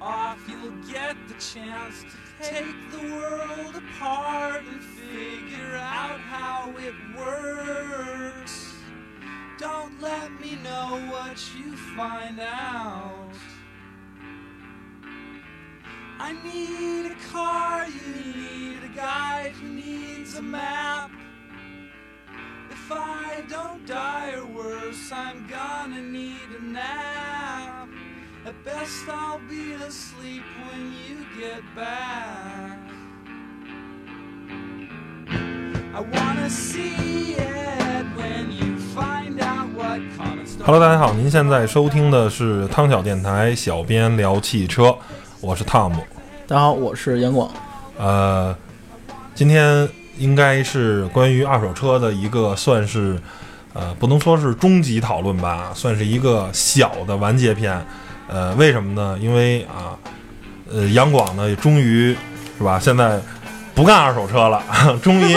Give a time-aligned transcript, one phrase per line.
[0.00, 6.94] off, you'll get the chance to take the world apart and figure out how it
[7.16, 8.74] works.
[9.58, 13.30] Don't let me know what you find out.
[16.18, 21.10] I need a car, you need a guide who needs a map.
[22.70, 27.33] If I don't die or worse, I'm gonna need a nap.
[28.46, 32.76] At best, I'll be asleep when you get back.
[35.94, 44.94] I wanna see it when you find out what common Hello，大家好，您现在收听的是汤小电台，小编聊汽车，
[45.40, 46.04] 我是汤姆。
[46.46, 47.50] 大家好，我是杨广。
[47.96, 48.54] 呃，
[49.34, 53.18] 今天应该是关于二手车的一个，算是
[53.72, 57.82] 呃，不能说是终极讨论吧，算是一个小的完结篇。
[58.28, 59.18] 呃，为什么呢？
[59.20, 59.96] 因为啊，
[60.72, 62.16] 呃，杨广呢，终于
[62.58, 63.20] 是吧，现在
[63.74, 64.62] 不干二手车了，
[65.02, 65.36] 终于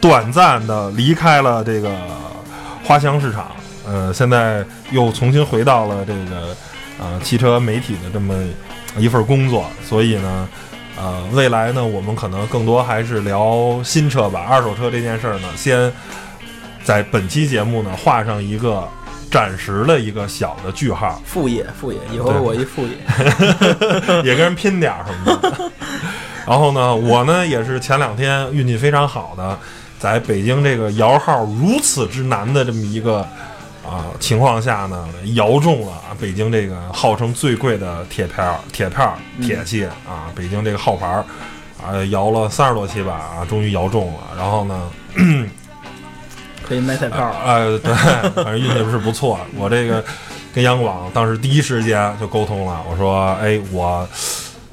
[0.00, 1.96] 短暂的离开了这个
[2.84, 3.52] 花乡市场，
[3.86, 6.56] 呃，现在又重新回到了这个
[7.00, 8.34] 呃汽车媒体的这么
[8.98, 10.48] 一份工作，所以呢，
[10.96, 15.90] 呃，未来呢，我们可能更多还是聊新车吧，二手车这件事儿呢，先
[16.82, 18.86] 在本期节目呢画上一个
[19.30, 22.90] 暂时的一个小的句号，副业，副业，以后我一副业，
[24.24, 25.70] 也跟人拼点儿什么的。
[26.46, 29.58] 然后呢，我呢也是前两天运气非常好的，
[29.98, 33.26] 在北京这个摇号如此之难的这么一个
[33.82, 41.24] 啊情况下呢，摇中了北京这个号称最贵的铁票、铁票、铁器啊，北京这个号牌儿
[41.82, 44.20] 啊，摇了三十多期吧啊，终于摇中了。
[44.36, 44.90] 然后呢，
[46.68, 47.34] 可以买彩票。
[47.44, 47.92] 呃，对，
[48.42, 49.38] 反正运气是不错。
[49.56, 50.04] 我这个
[50.54, 54.08] 跟杨广当时第一时间就沟通了，我说，哎，我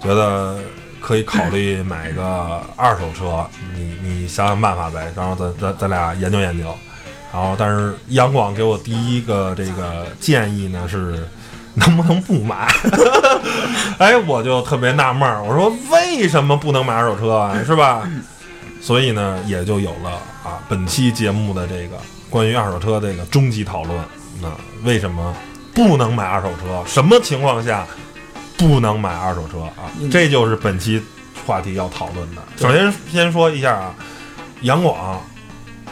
[0.02, 0.58] 觉得。
[1.04, 3.44] 可以考虑买个二手车，
[3.76, 6.66] 你你想想办法呗，然后咱咱咱俩研究研究。
[7.34, 11.28] 然后，但是杨广给我第一个这个建议呢是，
[11.74, 12.72] 能不能不买？
[13.98, 17.58] 哎，我就特别纳闷儿，我说为什么不能买二手车啊？
[17.66, 18.08] 是吧？
[18.82, 20.12] 所以呢，也就有了
[20.44, 21.98] 啊本期节目的这个
[22.30, 23.98] 关于二手车这个终极讨论。
[24.42, 24.52] 那
[24.84, 25.36] 为什么
[25.74, 26.84] 不能买二手车？
[26.86, 27.86] 什么情况下？
[28.58, 29.90] 不能买二手车啊！
[30.12, 31.02] 这就是本期
[31.48, 32.44] 话题要讨论的。
[32.58, 33.96] 首先，先说一下啊，
[34.62, 35.20] 杨广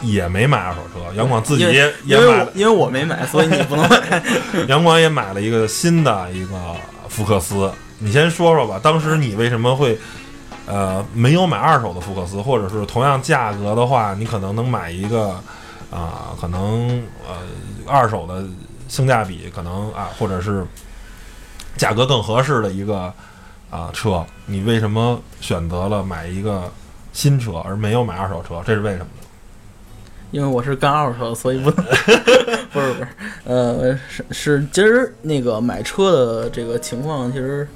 [0.02, 4.22] 也没买二手车，杨广自己也也买，因为我没买，所以你不能买。
[4.68, 6.76] 杨广也买了一个新的一个
[7.08, 7.68] 福克斯，
[7.98, 8.78] 你先说说吧。
[8.80, 9.98] 当时你为什么会
[10.70, 15.30] 呃没有买二手的福克斯，或者是同样价格的话，你可能能买一个
[15.90, 17.38] 啊，可能呃
[17.86, 18.44] 二手的
[18.86, 20.64] 性价比可能啊，或者是。
[21.76, 23.10] 价格更合适的一个
[23.70, 26.70] 啊车，你为什么选择了买一个
[27.12, 28.60] 新车而没有买二手车？
[28.66, 29.26] 这是为什么呢？
[30.32, 31.84] 因为我是干二手车，所以不能
[32.72, 33.08] 不是不是
[33.44, 37.66] 呃是是今儿那个买车的这个情况，其实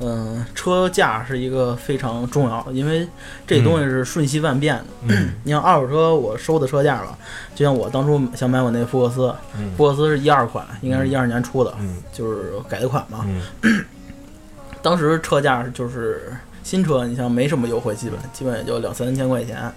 [0.00, 3.06] 嗯车价是一个非常重要的，因为
[3.46, 5.14] 这东西是瞬息万变的。
[5.44, 7.16] 你像二手车，我收的车价吧，
[7.54, 9.34] 就像我当初想买我那福克斯，
[9.76, 11.74] 福克斯是一二款，应该是一二年出的，
[12.12, 13.26] 就是改的款嘛。
[14.82, 19.70] 当时车价就是新车，你像没什么优惠，基本基本也就两三千块钱。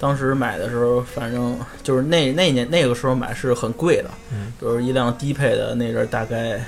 [0.00, 4.10] 当时买的时候，反正就是那那年那个时候买是很贵的，
[4.60, 6.60] 就是一辆低配的那阵大概，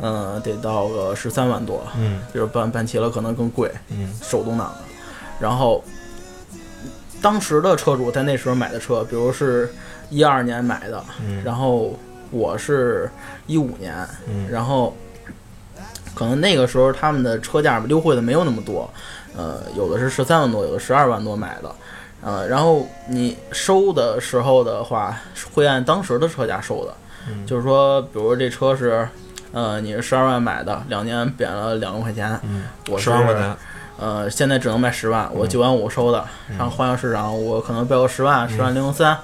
[0.00, 4.78] 嗯，得到个十三万多，嗯，就是办办齐了可能更贵，嗯，手动挡的。
[5.40, 5.82] 然后
[7.20, 9.72] 当时的车主在那时候买的车，比如是
[10.10, 11.92] 一二年买的，嗯然后
[12.30, 13.10] 我是
[13.46, 13.94] 一五年，
[14.28, 14.96] 嗯然后
[16.14, 18.88] 可能那个时候他们的车价优惠的没有那么多，
[19.36, 21.74] 呃，有的是十三万多，有的十二万多买的。
[22.20, 25.16] 呃，然后你收的时候的话，
[25.54, 26.92] 会按当时的车价收的，
[27.46, 29.08] 就是说，比如这车是，
[29.52, 32.38] 呃，你是十二万买的，两年贬了两万块钱，
[32.88, 33.10] 我是，
[33.98, 36.24] 呃，现在只能卖十万，我九万五收的，
[36.56, 39.16] 然后花样市场我可能标个十万，十万零三，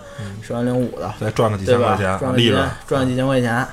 [0.43, 3.67] 十万零五的，再赚个几千块钱，利润，赚几千块钱。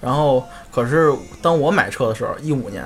[0.00, 1.10] 然后，可是
[1.40, 2.84] 当我买车的时候，一五年，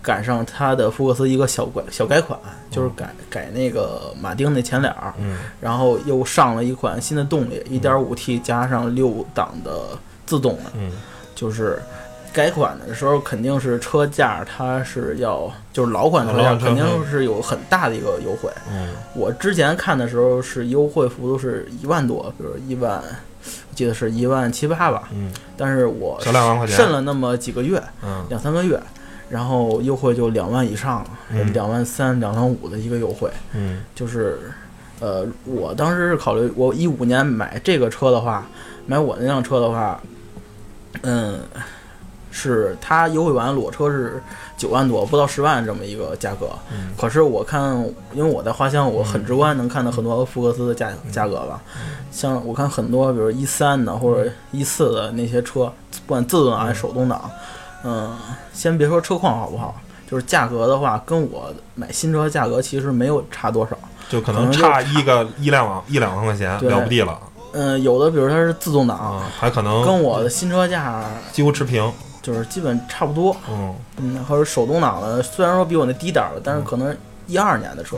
[0.00, 2.38] 赶上他的福克斯一个小改小改款，
[2.70, 5.12] 就是改改那个马丁那前脸儿，
[5.60, 9.70] 然后又上了一款新的动力，一点五 T 加上六档的
[10.24, 10.70] 自动的，
[11.34, 11.78] 就是
[12.36, 18.50] 改款的时候肯定是车价它是要就是老款车价肯定是有很大的一个优惠。
[19.14, 23.02] 我之前看的时候是优惠幅度是一万多，比如一万。
[23.76, 26.18] 记得是一万七八吧，嗯，但是我
[26.66, 28.80] 剩了那么几个月，嗯，两三个月，
[29.30, 33.30] 然后优惠就两万以上了，嗯两万三、两万五的一个优惠。
[33.52, 34.50] 嗯就是，
[34.98, 38.44] 呃，我当时是考虑，我一五年买这个车的话，
[38.86, 40.00] 买我那辆车的话，
[41.02, 41.38] 嗯，
[42.36, 44.22] 是它优惠完裸车是
[44.58, 46.50] 九万多，不到十万这么一个价格。
[46.70, 47.74] 嗯可是我看，
[48.12, 51.62] 因为我在花乡，我很直观能看到很多福克斯的价嗯价格吧。
[52.12, 55.72] 像我看很多，比如一三的或者一四的那些车，
[56.06, 57.30] 不管自动挡还是手动挡，
[57.84, 58.14] 嗯，
[58.52, 59.74] 先别说车况好不好，
[60.10, 63.76] 就是价格的话，跟我买新车价格其实没有差多少。
[64.08, 67.18] 就可能差一个一两万一两万块钱了不地了
[67.52, 71.92] 嗯，有的比如它是自动挡，啊，还可能跟我的新车价几乎持平。
[72.26, 73.36] 就是基本差不多。
[73.48, 76.94] 嗯嗯，或者手动挡的，虽然说比我那低点儿了，但是可能
[77.28, 77.96] 一二年的车，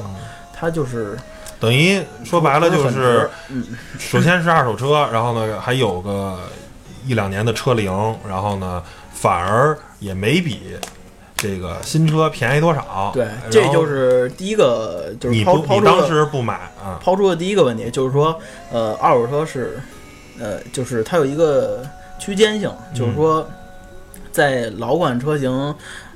[0.53, 1.17] 它就是
[1.59, 3.65] 等于说白了就很是值，嗯，
[3.99, 6.39] 首先是二手车，然后呢还有个
[7.07, 7.91] 一两年的车龄，
[8.29, 8.83] 然后呢
[9.15, 10.77] 反而也没比
[11.35, 13.11] 这个新车便宜多少。
[13.15, 17.01] 对然，后这就是第一个，就是你不你抛抛出的当时不买啊？
[17.03, 18.39] 抛出的第一个问题，就是说，
[18.71, 19.81] 呃，二手车是，
[20.39, 21.85] 呃，就是它有一个
[22.19, 23.49] 区间性，就是说，
[24.33, 25.75] 在老款车型，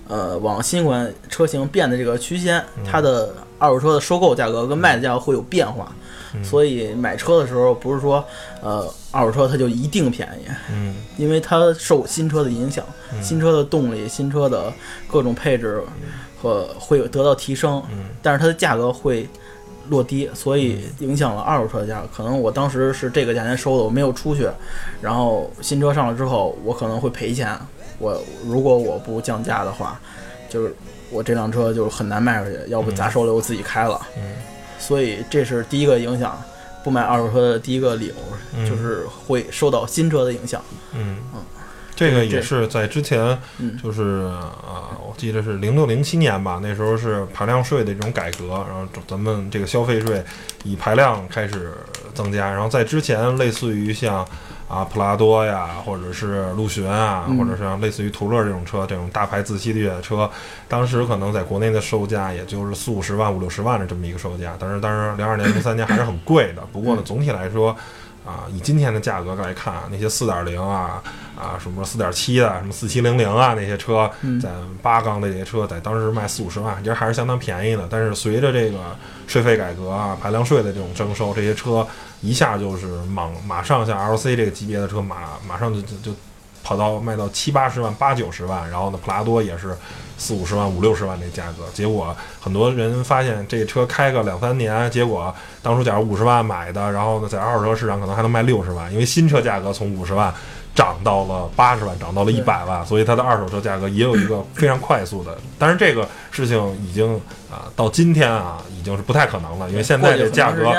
[0.08, 5.90] 呃，往新款车型变的这个区间，它的二手车的收购价格跟卖的价格会有变化，
[6.34, 6.44] 嗯。
[6.44, 8.22] 所以买车的时候不是说，
[8.60, 10.94] 呃，二手车它就一定便宜，嗯。
[11.16, 13.22] 因为它受新车的影响，嗯。
[13.22, 14.72] 新车的动力、新车的
[15.08, 15.82] 各种配置
[16.40, 18.06] 和会有得到提升，嗯。
[18.20, 19.28] 但是它的价格会
[19.88, 22.00] 落低，所以影响了二手车的价。
[22.00, 22.08] 格。
[22.14, 24.48] 可能我当时是这个价钱收的，我没有出去，
[25.00, 27.56] 然后新车上了之后，我可能会赔钱。
[28.02, 29.98] 我如果我不降价的话，
[30.50, 30.74] 就是
[31.10, 33.98] 我这辆车就很难卖出去，要不砸手里我自己开了。
[34.16, 34.22] 嗯
[34.78, 36.36] 所以这是第一个影响
[36.82, 38.14] 不买二手车的第一个理由，
[38.56, 40.60] 嗯就是会受到新车的影响。
[40.92, 41.40] 嗯嗯，
[41.94, 44.26] 这个也是在之前嗯就是
[44.66, 50.20] 啊，我记得是零六零七年吧，那时候是排量税的这种改革，然后咱们这个消费税
[50.64, 51.72] 以排量开始
[52.12, 54.26] 增加，然后在之前类似于像
[54.72, 60.30] 啊普拉多呀，或者是陆巡啊，或者是像类似于途乐这种车，这种大牌自吸的越野车，
[60.66, 66.62] 当时可能在国内的售价也就是四五十万、五六十万的这么一个售价，但是当然零二年、零三年还是很贵的。
[66.72, 67.76] 不过呢，总体来说。
[68.24, 71.02] 啊，以今天的价格来看，那些四点零啊
[71.36, 74.48] 啊，什么四点七的，什么四七零零啊，那些车，嗯在
[74.80, 77.88] 八缸的这些车，在当时卖四五十万，其实还是相当便宜的。
[77.90, 78.96] 但是随着这个
[79.26, 81.86] 税费改革啊，排量税的这种征收，这些车
[82.20, 85.16] 一下就是马马上像 LC 这个级别的车，马
[85.46, 86.12] 马上就就就
[86.62, 89.76] 跑到卖到七八十万、八九十万，然后呢，普拉多也是
[90.16, 91.64] 四五十万、五六十万这价格。
[91.74, 100.32] 结果很多人发现这车开个两三年，结果当初假如五十万买的，然后呢，在二手车市场可能还能卖六十万，因为新车价格从五十万
[100.74, 105.36] 涨到了八十万，涨到了一百万，所以它的二手车价格也有一个非常快速的。
[105.58, 107.20] 但是这个事情已经
[107.50, 110.70] 啊、到今天啊，已经是不太可能了，因为现在这价格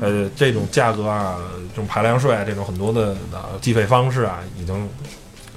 [0.00, 1.36] 呃，这种价格啊，
[1.68, 4.88] 这种排量税啊，这种很多的呃计费方式啊，已经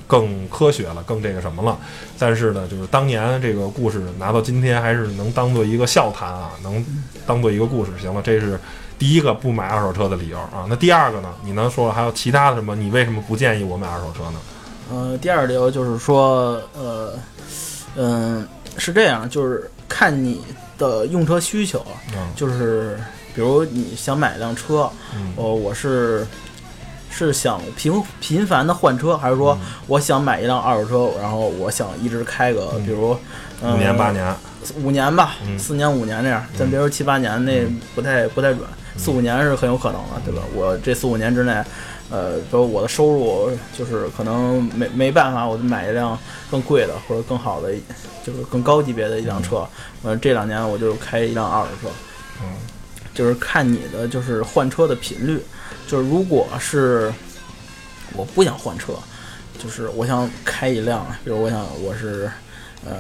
[0.07, 1.77] 更科学了，更这个什么了。
[2.17, 6.85] 但是呢，就是当年这个故事拿到今天，还是能当做一个笑谈啊，能
[7.25, 7.91] 当做一个故事。
[7.99, 8.59] 行了，这是
[8.97, 10.65] 第一个不买二手车的理由啊。
[10.69, 11.33] 那第二个呢？
[11.43, 12.75] 你能说还有其他的什么？
[12.75, 14.39] 你为什么不建议我买二手车呢？
[14.91, 17.13] 呃，第二个理由就是说，呃，
[17.95, 18.47] 嗯、
[18.77, 20.41] 是这样，就是看你
[20.77, 21.83] 的用车需求，
[22.13, 22.99] 嗯就是
[23.33, 26.25] 比如你想买辆车，嗯呃，我是
[27.17, 29.57] 是想频频繁的换车，还是说
[29.87, 32.85] 我想买一辆二手车，然后我想一直开个，嗯。
[32.85, 33.17] 比如、
[33.61, 34.35] 嗯、五年八年，
[34.83, 35.57] 五年吧，嗯。
[35.57, 38.67] 四年五年这样，咱别说七八年，那不太不太准，
[38.97, 40.41] 四五年是很有可能的，对吧？
[40.53, 41.63] 我这四五年之内，
[42.09, 46.19] 呃，比如我的收入就是可能没没办法，我就买一辆
[46.51, 47.73] 更贵的或者更好的，
[48.25, 49.65] 就是更高级别的一辆车。
[50.03, 51.87] 呃，这两年我就开一辆二手车，
[52.41, 52.47] 嗯。
[53.13, 55.41] 就是看你的就是换车的频率，
[55.87, 57.13] 就是如果是
[58.15, 58.93] 我不想换车，
[59.57, 62.29] 就是我想开一辆，比如我想我是
[62.85, 62.93] 呃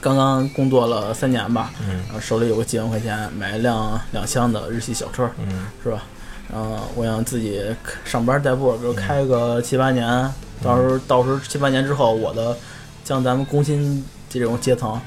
[0.00, 2.00] 刚刚工作了三年吧，嗯。
[2.06, 5.66] 然后手里有个几万块钱，买一辆两厢的日系小车，嗯。
[5.82, 6.04] 是吧？
[6.50, 7.62] 然后我想自己
[8.04, 10.08] 上班代步，比如开个七八年，
[10.62, 12.56] 到时候到时候七八年之后，我的
[13.04, 15.00] 像咱们工薪这种阶层，呃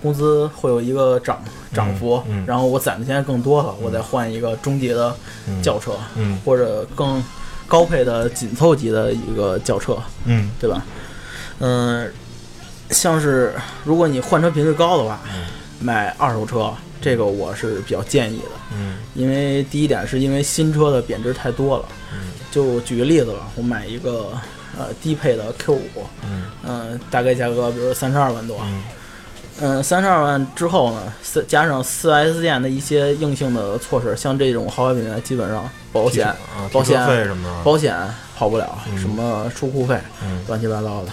[0.00, 2.42] 工资会有一个涨涨幅，嗯。
[2.42, 5.14] 嗯然后我攒的钱更多了，我再换一个中级的
[5.46, 5.62] 嗯。
[5.62, 6.38] 轿车，嗯。
[6.44, 7.22] 或者更
[7.66, 10.50] 高配的紧凑级的一个轿车，嗯。
[10.60, 10.84] 对吧？
[11.60, 12.12] 嗯、
[12.90, 15.20] 像是如果你换车频率高的话，
[15.80, 18.96] 买二手车这个我是比较建议的，嗯。
[19.14, 21.84] 因为第一点是因为新车的贬值太多了。
[22.12, 22.30] 嗯。
[22.50, 24.28] 就举个例子吧，我买一个
[24.78, 25.80] 呃低配的 Q 五，
[26.24, 26.44] 嗯。
[26.66, 28.58] 嗯，大概价格比如三十二万多，
[29.60, 36.36] 嗯嗯，三十二万之后呢，四加上四 S 店的一些硬性的措施，像这种豪华品牌，基本上保险、啊，
[36.72, 37.96] 保险费什么的，保险
[38.36, 41.12] 跑不了，嗯什么出库费嗯乱七八糟的，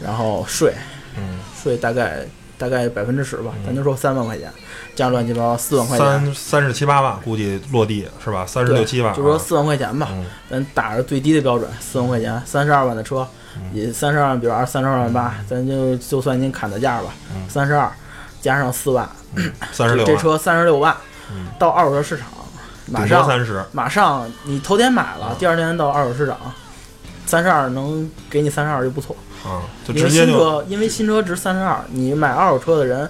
[0.00, 0.72] 然后税
[1.16, 2.26] 嗯，税大概
[2.58, 4.52] 大概百分之十吧，嗯咱就说三万块钱，
[4.94, 8.44] 加上乱七八糟四万块钱，三三十七八万，估计落地是吧？
[8.46, 13.28] 三十六七万啊，就说四万块钱吧，嗯咱打着最低的标准，四万块钱，三十二万的车，嗯
[13.72, 17.90] 也三十二万，比如二三十二万八，咱就就算您砍的价吧，嗯三十二
[18.40, 19.08] 加上四万，
[19.72, 20.96] 三十六，这车三十六万，
[21.30, 22.26] 嗯到二手车市场，
[22.86, 26.36] 马上三十，马上你头天买了，第二天到二手市场，
[27.26, 33.08] 三十二能给你三十二就不错，啊，就因为直接就新车因为新车值三十二，你买二手车的人。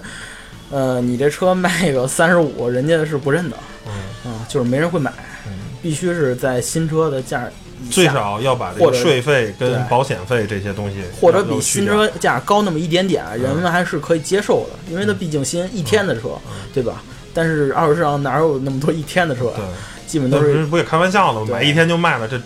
[0.71, 5.11] 呃，你这车卖个三十五，人家是不认的，嗯啊、就是没人会买，
[5.47, 7.49] 嗯，必须是在新车的价
[7.81, 13.41] 以最少要把这个税费跟保险费这些东西或者比新车价高那么一点点，嗯。
[13.41, 16.29] 人们还是可以接受的，因为它毕竟新一天的车，
[16.73, 17.01] 对吧？
[17.33, 19.63] 但是二手市场哪有那么多一天的车对？，
[20.07, 22.41] 基本都是不也开玩笑呢买一天就卖了，这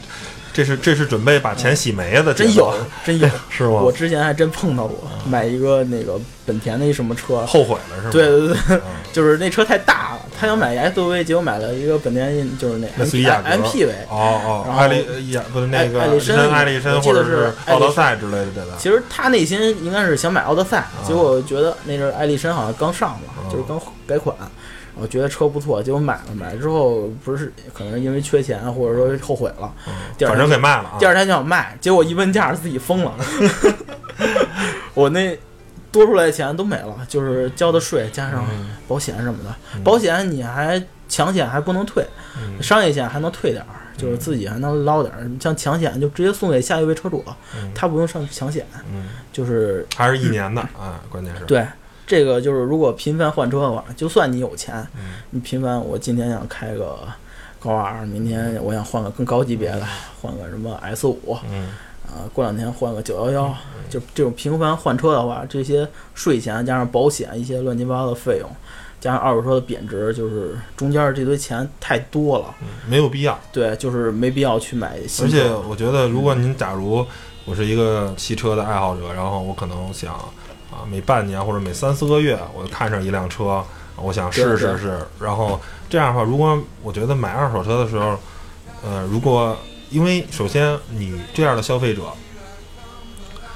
[0.53, 3.27] 这是这是准备把钱洗没了的节真，有，真有。
[3.49, 3.81] 是吗？
[3.81, 8.09] 我之前还真碰到过，买一个那个本田的一什么车，后悔了是吗？
[8.11, 8.81] 对对对，嗯，
[9.11, 13.89] 就是那车太大了，他想买 SUV，结果买了一个本田，就是那 MPV。
[14.09, 18.75] 哦哦，然后艾力呃雅不是那个艾力绅艾力绅或者是奥德赛之类的，对吧？
[18.77, 24.35] 其实他内心应该是想买奥德赛，结果觉得那阵儿艾力绅好像刚上嘛，嗯就是刚改款，
[24.95, 29.73] 我觉得车不错，结果买了，买了之后不是可能因为缺钱或者说后悔了，
[30.17, 30.95] 第二反正给卖了啊。
[30.99, 33.13] 第二天就想卖，结果一问价自己疯了，
[34.93, 35.37] 我那
[35.91, 38.69] 多出来的钱都没了，就是交的税加上嗯。
[38.87, 39.83] 保险什么的，嗯。
[39.83, 42.05] 保险你还强险还不能退，
[42.37, 42.61] 嗯。
[42.61, 47.23] 商业险还能退点儿，就是自己还能捞点儿，像强险就直接送给下一位车主，
[47.55, 47.71] 嗯。
[47.73, 51.43] 他不用上强险，嗯，就是还是一年的啊，关键是。
[51.45, 51.65] 对。
[52.05, 56.99] 这个就是，如果频繁换车的话，就算你有钱，嗯你频繁，我今天想开个
[57.59, 59.87] 高 R，明天我想换个更高级别的，
[60.21, 61.69] 换个什么 S 五，嗯
[62.05, 63.55] 啊，过两天换个九幺幺，
[63.89, 68.49] 就这种频繁换车的话，这些税钱加上保险一些乱七八糟的费用，
[68.99, 72.53] 加上二手车的贬值，就是中间这堆钱太多了。
[72.61, 73.39] 嗯，没有必要。
[73.51, 75.49] 对，就是没必要去买新而且。
[75.69, 77.05] 我觉得，如果您假如
[77.45, 80.13] 我是一个汽车的爱好者，然后我可能想
[80.73, 83.63] 啊，每半年或者每三四个月，我就看上一辆车，
[83.95, 84.99] 我想试试试。
[85.19, 88.17] 然后这样的话，如果我觉得买二手车的时候，
[88.83, 89.57] 呃，如果
[89.89, 92.01] 因为首先你这样的消费者，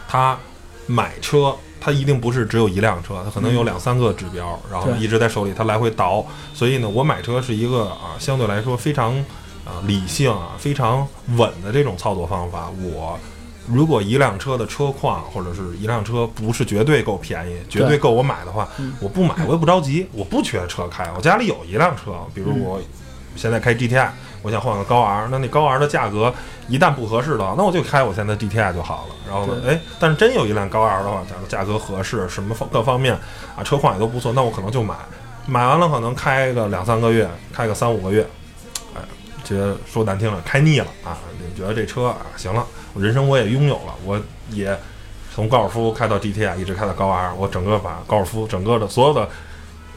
[0.08, 0.38] 他
[0.86, 1.56] 买车。
[1.80, 6.26] 他一定不是只有一辆车，他可能有嗯两三个指标，然后一直在手里，他来回倒。
[6.54, 9.16] 所以呢，我买车是一个啊，相对来说非常
[9.64, 11.08] 啊理性啊非常
[11.38, 12.70] 稳的这种操作方法。
[12.82, 13.18] 我
[13.68, 22.82] 如果一辆车的车况或者是一辆车不是绝对够便宜，绝对够我买的话，嗯我不买我也不着急，我不缺车开，我家里有一辆车，比如嗯我
[23.36, 24.10] 现在开 GTI，
[24.42, 26.34] 我想换个高 R，那那高 R 的价格
[26.68, 29.16] 一旦不合适的话，那我就开我现在 GTI 就好了。
[29.28, 33.14] 然后呢，对哎，但是真有一辆高 R 的话，假如价格合适，什么方各方面
[33.56, 34.96] 啊，车况也都不错，那我可能就买。
[35.46, 38.28] 买完了可能开个两三个月，开个三五个月，
[38.96, 39.02] 哎，
[39.44, 44.20] 觉得说难听了，开腻了啊，你觉得这车啊行了，我人生我也拥有了，我
[44.52, 44.78] 也
[45.34, 49.30] 从高尔夫开到 GTI，一直开到高 R，我整个把高尔夫整个的所有的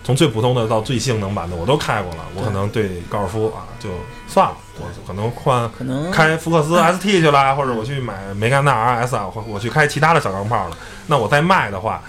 [0.03, 3.91] 从最普通的到最性能版的我都开过了，我可能对高尔夫啊就
[4.27, 10.77] 算了，我可能换可能开福克斯 ST 去了，或者我去买梅甘娜 RS 啊，或我去开其他的小钢炮了。
[11.07, 12.03] 那我再卖的话，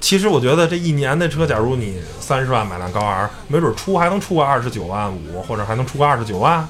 [0.00, 6.66] 其实我觉得这一年的车，假如你三十万买辆高 R，没准出还能出个二十九万五，或者还能出个二十九万，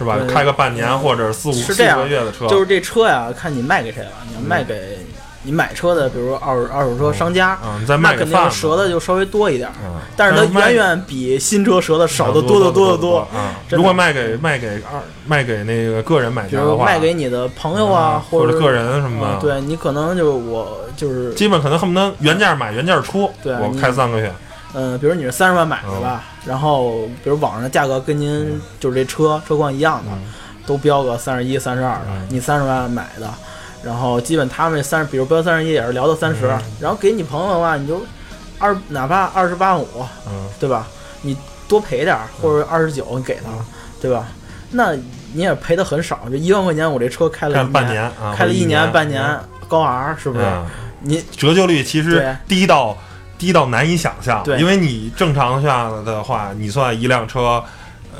[0.00, 0.18] 是吧？
[0.26, 4.10] 开个半年或者四五四是这样五个月的车，就是这车呀，看你卖给谁了。
[4.26, 4.98] 你要卖给
[5.42, 9.70] 你买车的，比如说二手二手车商家，嗯，你再卖给肯定折的就稍微多一点
[10.16, 13.18] 但是它远远比新车折的少得多得多得多。
[13.34, 13.56] 啊！
[13.70, 24.30] 如果卖给卖给二卖给那个个人买家的话，卖给你的朋友啊，或者或个人什么的，嗯对你可能就是我就是基本可能恨不得原价买原价出，我对你开三个月，
[24.74, 30.32] 嗯，比如你是三十万买的吧，然后比如网上的价格跟您就是这车车况一样的，嗯。
[30.66, 33.28] 都标个三十一、三十二的嗯，你三十万买的，
[33.82, 36.62] 然后基本他们三十，比如标三十一也是聊到三十、嗯。
[36.78, 38.00] 然后给你朋友的话，你就
[38.58, 39.86] 二哪怕二十八万五，
[40.28, 40.86] 嗯，对吧？
[41.22, 41.36] 你
[41.66, 43.50] 多赔点儿，或者二十九你给他，
[44.00, 44.28] 对吧？
[44.70, 44.94] 那
[45.32, 49.36] 你也赔的很少，就一万块钱，我这车开了半年啊，开了一年半年，
[49.66, 50.44] 高 R 是不是？
[50.44, 50.66] 嗯。
[51.00, 52.96] 你折旧率其实低到
[53.40, 54.42] 低到难以想象。
[54.44, 57.60] 对因为你正常下的话，你算一辆车，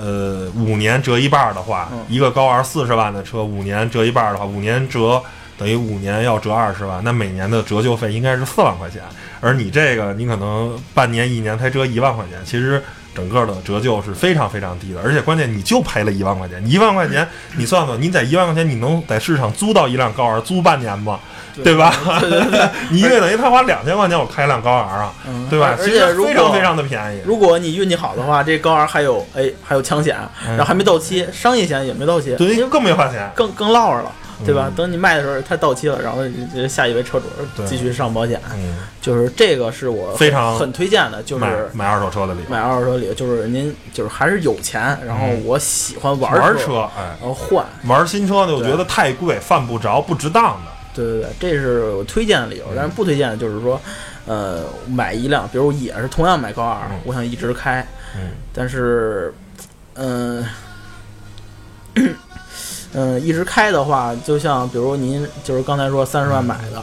[0.00, 5.22] 呃，五年折一半儿的话，嗯一个高二四十万的车，五年折一半儿的话，五年折
[5.58, 9.02] 等于五年要折二十万，那每年的折旧费应该是四万块钱。
[9.42, 12.82] 而你这个，你可能半年一年才折一万块钱，其实
[13.14, 17.26] 整个的折旧是非常非常低的，而且关键你就赔了一万块钱，你一万块钱
[17.56, 21.18] 你算算，你在一万块钱你能在市场租到一辆高尔租半年吗？
[21.64, 21.92] 对吧？
[22.20, 25.74] 对对对， 你一个月等于他花两千块钱我开一辆高尔啊，嗯对吧？
[25.78, 27.20] 而其且非常非常的便宜。
[27.26, 33.28] 如果你运气好的话，这高尔还有哎还有枪险，然后还没到期，商业险也没到期，嗯对，更没花钱。
[33.34, 34.12] 更更落着了，
[34.44, 34.66] 对吧？
[34.68, 34.74] 嗯。
[34.74, 36.22] 等你卖的时候它到期了，然后
[36.54, 37.26] 呃下一位车主
[37.66, 45.44] 继续上保险，嗯，就是这个是我非常很推荐的，就是买买二手车的理由，买二手车理由，就是您就是还是有钱，然后嗯。
[45.44, 50.70] 我喜欢玩车，玩车，哎，然后换，玩新车呢，我觉得太贵，犯不着，不值当的。
[50.92, 52.64] 对对对，这是我推荐的理由。
[52.74, 53.80] 但是不推荐的就是说，
[54.26, 58.30] 呃，买一辆，比如也是同样买高尔，嗯我想一直开，嗯。
[58.52, 59.32] 但是，
[59.94, 60.44] 嗯、
[62.92, 66.82] 嗯、一直开的话，就像比如您就是刚才说三十万买的，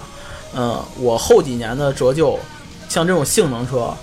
[0.55, 2.39] 嗯、我后几年的折旧，
[2.87, 3.93] 像这种性能车，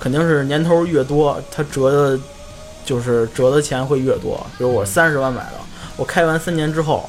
[0.00, 2.20] 肯定是年头越多，它折的，
[2.84, 4.44] 就是折的钱会越多。
[4.58, 5.52] 比如我三十万买的，
[5.96, 7.08] 我开完三年之后，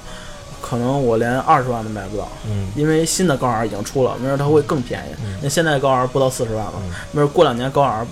[0.61, 2.27] 可能我连二十万都买不到。
[2.47, 5.15] 嗯因为新的高尔已经出了，没准它会更便宜。
[5.25, 8.05] 嗯那现在高尔不到四十万了，嗯没准过两年高尔，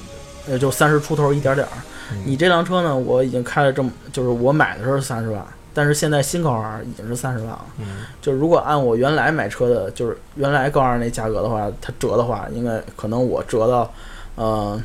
[0.48, 1.71] 也，就三十出头一点点儿。
[2.12, 7.66] 嗯你这辆车呢，我已经开了这么，就是我买的时候三十万，但是现在新高尔已经是三十万了。
[7.80, 13.94] 嗯就如果按我原来买车的，就是原来高尔那价格的话，它折的话，应该可能我折到，
[14.36, 14.82] 呃，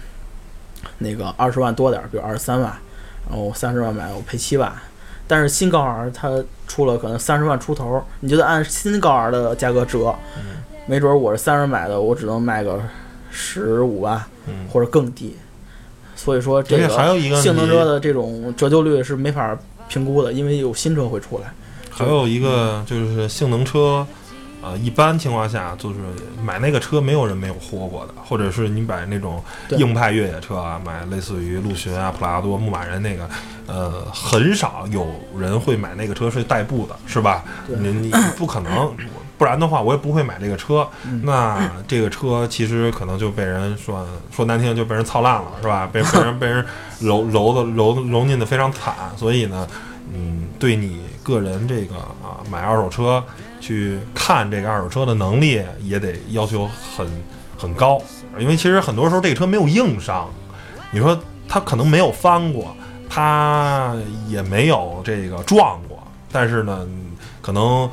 [0.99, 2.73] 那个二十万多点儿，比如二十三万，
[3.29, 4.73] 然后三十万买，我赔七万。
[5.29, 6.31] 但是新高尔它
[6.69, 12.81] 出了可能三十万出头，你就得按新高尔的价格折，嗯没准我是三十买的，我只能卖个
[13.29, 15.37] 十五万嗯，或者更低。
[16.15, 16.89] 所以说这个
[17.43, 21.53] 性能车的这种折旧率是没法评估的，因为有新车会出来。
[21.91, 24.07] 还有一个就是性能车，
[24.63, 25.97] 呃，一般情况下就是
[26.45, 33.29] 买那个车没有人没有豁过的，或者是你买那种硬派越野车啊，买类似于陆巡啊、普拉多、牧马人那个，
[33.67, 35.07] 呃，很少有
[35.39, 37.45] 人会买那个车是代步的，是吧？
[37.67, 38.95] 你你不可能，
[39.39, 40.87] 不然的话我也不会买这个车。
[41.05, 45.89] 嗯那这个车其实可能就被人说说难听就被人操烂了，是吧？
[45.93, 46.65] 被被人 被人
[47.01, 49.67] 揉揉的揉揉进的非常惨，所以呢，
[50.15, 53.23] 嗯，对你个人这个啊买二手车
[53.61, 57.07] 去看这个二手车的能力也得要求很
[57.59, 58.01] 很高，
[58.39, 60.29] 因为其实很多时候这个车没有硬伤，
[60.91, 61.19] 你说
[61.49, 62.77] 它可能没有翻过，
[63.09, 63.95] 它
[64.29, 65.99] 也没有这个撞过，
[66.31, 66.87] 但是呢，
[67.43, 67.89] 可能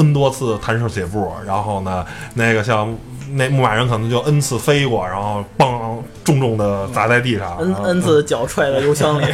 [0.00, 2.96] N 多次弹射起步，然后呢，那个像
[3.32, 9.24] 那牧马人可能就 N 次飞过，然后嘣重重的砸在地上，n 啊 n 次脚踹在油箱里。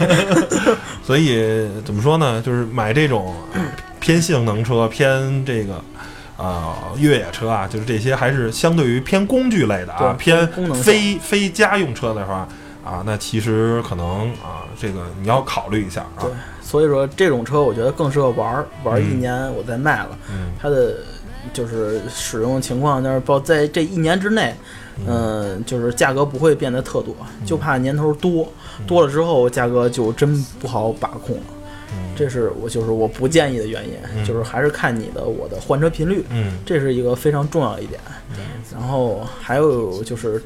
[1.05, 2.43] 所以怎么说呢？
[2.43, 3.61] 就是买这种呃
[4.01, 5.81] 偏性能车、偏这个
[6.37, 12.47] 呃越野车啊，就是这些还是相对于偏工具类的啊，偏非非家用车的话
[12.85, 16.31] 啊，那其实可能啊，这个你要考虑一下啊对。
[16.67, 19.21] 所以说这种车我觉得更适合玩儿，玩儿一嗯。
[19.21, 20.19] 年我再卖了。
[20.29, 20.51] 嗯。
[20.61, 20.97] 它的
[21.53, 24.53] 就是使用情况，但是包在这一年之内，
[25.07, 28.49] 嗯、就是价格不会变得特多，就怕年头多，
[28.85, 31.43] 多了之后价格就真不好把控了。
[31.93, 32.13] 嗯。
[32.17, 34.25] 这是我就是我不建议的原因，嗯。
[34.25, 36.59] 就是还是看你的我的换车频率，嗯。
[36.67, 38.01] 这是一个非常重要的一点。
[38.73, 40.43] 然后还有就是，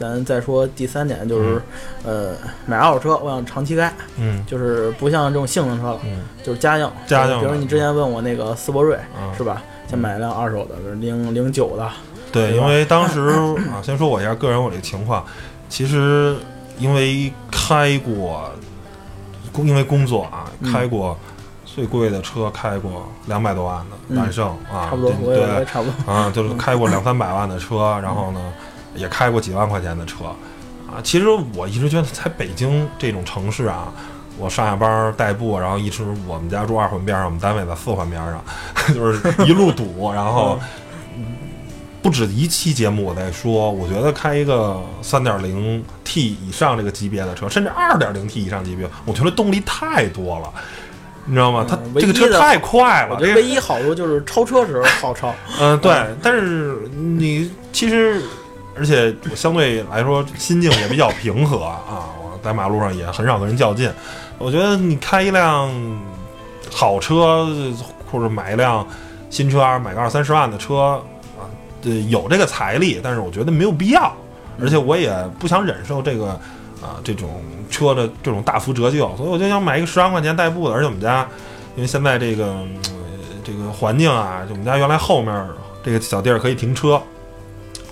[0.00, 1.62] 咱再说第三点就是，
[2.04, 2.32] 呃，
[2.64, 6.90] 买二手车我想长期开，嗯就是不像这种性能车了，嗯就是家用。
[7.06, 9.62] 家用比如你之前问我那个斯铂瑞，嗯是吧？
[9.86, 11.86] 先买一辆二手的，零零九的，
[12.32, 13.28] 对，因为当时
[13.70, 15.22] 啊，先说我一下个人我这个情况，
[15.68, 16.34] 其实
[16.78, 18.50] 因为开过，
[19.52, 21.14] 工因为工作啊，嗯开过
[21.66, 26.10] 最贵的车，开过两百多万的嗯揽胜啊，差不多，对差不多。
[26.12, 28.40] 啊，就是开过两三百万的车，然后呢，
[28.94, 30.24] 也开过几万块钱的车
[30.86, 31.00] 啊。
[31.02, 33.92] 其实我一直觉得，在北京这种城市啊。
[34.38, 38.42] 我上下班代步，然后一直我们家住二环边上，我们单位在四环边上，
[38.94, 40.58] 就是一路堵，然后
[42.00, 50.50] 不止一期节目我在说，我觉得开一个三点零 T 以上这个级别的车，甚至二点零 T 以上级别，我觉得动力太多了，
[51.26, 51.66] 你知道吗？
[51.68, 58.22] 它这个车太快了，我觉得唯一好处就是超车时候好超，嗯，对，但是你其实，
[58.76, 63.92] 而且我相对来说心境也比较平和啊，我在马路上也很少跟人较劲。
[64.38, 65.70] 我觉得你开一辆
[66.72, 67.46] 好车，
[68.10, 68.86] 或者买一辆
[69.28, 71.02] 新车，买个二三十万的车
[71.38, 71.44] 啊，
[71.82, 74.12] 对，有这个财力，但是我觉得没有必要。
[74.60, 76.28] 而且我也不想忍受这个
[76.82, 80.74] 啊、这种车的这种大幅折旧，所以我就想买一个十万块钱代步的。
[80.74, 81.28] 而且我们家
[81.76, 82.56] 因为现在这个、
[83.44, 85.48] 这个环境啊，就我们家原来后面
[85.82, 87.00] 这个小地儿可以停车，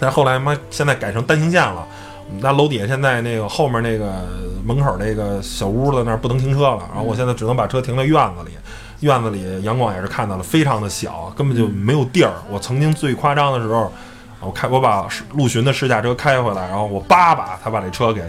[0.00, 1.87] 但后来妈现在改成单行线了。
[2.28, 4.26] 我们家楼底下现在那个后面那个
[4.64, 8.50] 门口那个小屋子那儿不能停车了，然后我现在只能把车停在院子里。
[9.00, 12.32] 院子里阳光也是看到了，非常的小，根本就没有地儿。
[12.50, 13.92] 我曾经最夸张的时候，
[14.40, 18.20] 我开我把陆巡的试驾车开回来，然后我叭把他把这车给，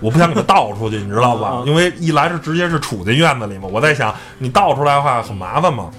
[0.00, 1.60] 我不想给他倒出去，你知道吧？
[1.66, 5.90] 因为一来是直接是杵进院子里嘛，我在想你倒出来的话很麻烦嘛，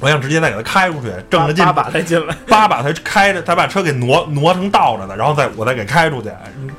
[0.00, 6.30] 我想直接再给他开出去，正着进八把再进来，八把他开着，他把车给挪挪成倒着的，然后再我再给开出去，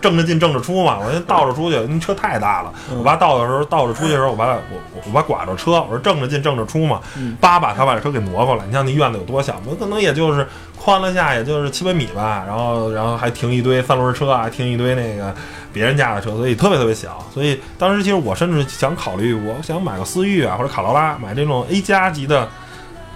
[0.01, 0.97] 正着进正着出嘛。
[0.99, 2.73] 我先倒着出去，那车太大了。
[2.97, 4.57] 我爸倒的时候，倒着出去的时候，我爸我
[4.95, 6.99] 我我把刮着车，我说正着进正着出嘛。
[7.39, 12.43] 八把他把车给挪过来，你像那院子有多小，我可能也就是宽了下，也就是七八米吧。
[12.47, 15.31] 然后然后还停一堆三轮车啊，停一堆那个
[15.71, 17.23] 别人家的车，所以特别特别小。
[17.31, 22.49] 所以当时其实我甚至想考虑，我想买个思域啊或者卡罗拉，买这种 A 加级的。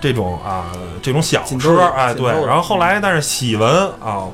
[0.05, 2.27] 这种啊，这种小车，哎，对。
[2.45, 3.67] 然后后来，但是喜闻
[3.99, 4.27] 啊，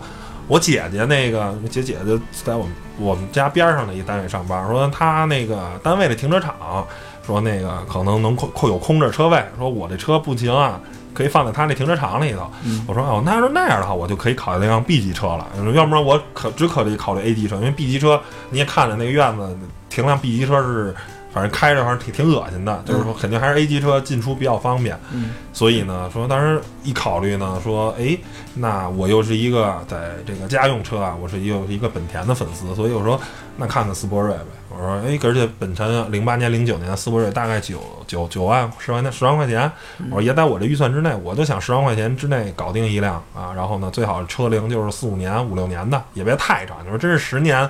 [0.49, 6.85] 我姐姐那个姐姐就在我们我们家边上的一单位上班，说她那个单位的停车场，
[7.25, 10.77] 说那个可能能空空有空着车位，说我这车不行啊，
[11.13, 12.51] 可以放在他那停车场里头。
[12.65, 19.57] 嗯我说哦，那要是那样的话，我就可以考虑那辆 B 级车了，要不然我可只考虑考虑 A 级车，因为 B 级车你也看着那个院子
[19.89, 20.93] 停辆 B 级车是。
[21.33, 24.99] 反正开着反正挺挺恶心的，就是说肯定还是 A 级车进出比较方便。
[25.13, 28.17] 嗯所以呢，说当时一考虑呢，说哎，
[28.55, 33.19] 那我又是一个在这个家用车啊，我是又是一个本田的粉丝，所以我说
[33.57, 34.45] 那看看思铂睿呗。
[34.69, 39.69] 我说哎，而且本田零八年、零九年思铂睿大概九九九万十万十万块钱，
[40.09, 46.77] 我说也在我这预算之内，我就想十万块钱之内搞定一辆啊，然后呢，最好车龄就是四五年、五六年的，也别太长。
[46.83, 47.69] 你说真是十年，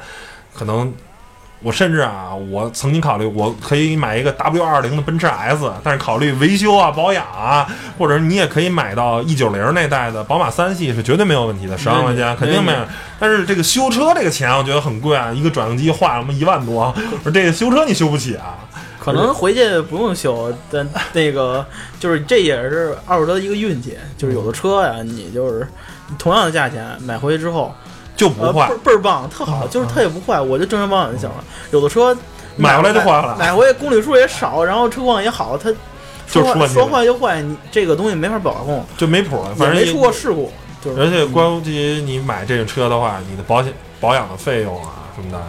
[0.54, 0.94] 可能。
[1.64, 12.80] 我甚至啊，我曾经考虑，我可以买一个 W 二零的奔驰 S，但是考虑维修啊、保养啊，或者你也可以买到 E 九零那代的宝马三系，是绝对没有问题的，十万块钱肯定没有。
[13.20, 18.58] 但是这个修车这个钱，我觉得很贵啊，一个转向机坏了，他妈一万多，我说这个修车你修不起啊。
[19.00, 21.66] 可能回去不用修，但那个
[22.00, 25.68] 就是这也是二手车的一个运气，就是有的车呀，你就是
[26.20, 27.91] 同样的价钱买回去之后，呃，
[28.22, 31.44] 就不坏倍儿，倍儿棒，特好，就是它也不坏，我就正常保养就行了。
[31.72, 32.16] 有的车
[32.56, 35.74] 买回来就坏了买回来公里数也少，然后车况也好，它
[36.28, 39.56] 说坏说就出问题了坏就坏，你这个东西没法保控，就没谱了。
[39.56, 40.52] 反正没出过事故，
[40.86, 45.42] 就是而且关于你买这个车的话，你的保险保养的费用啊什么的，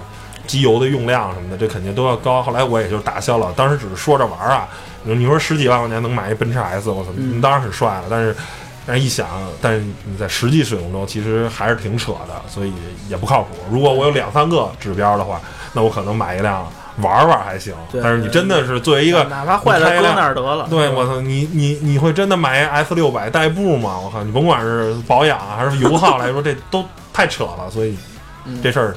[0.47, 2.43] 机油的用量什么的，这肯定都要高。
[2.43, 4.67] 后来我也就打消了，当时只是说着玩儿啊。
[5.05, 8.05] 你说十几万块钱能买一奔驰 S，我操，你当然很帅了。
[8.09, 8.37] 但是，
[8.87, 9.29] 但是一想，
[9.61, 12.73] 但是你在实际使用中，其实还是挺扯的，所以
[13.09, 13.55] 也不靠谱。
[13.71, 15.41] 如果我有两三个指标的话，
[15.73, 16.67] 那我可能买一辆
[16.99, 17.75] 玩玩还行。
[17.93, 20.67] 但是你真的是作为一个哪怕坏了搁那儿得了。
[20.69, 23.99] 对，我操，你你你会真的买 S 六百代步吗？
[23.99, 27.71] 我靠，你甭管是保养啊还是油耗来说，这都太扯了。
[27.71, 27.97] 所以
[28.45, 28.97] 嗯这事儿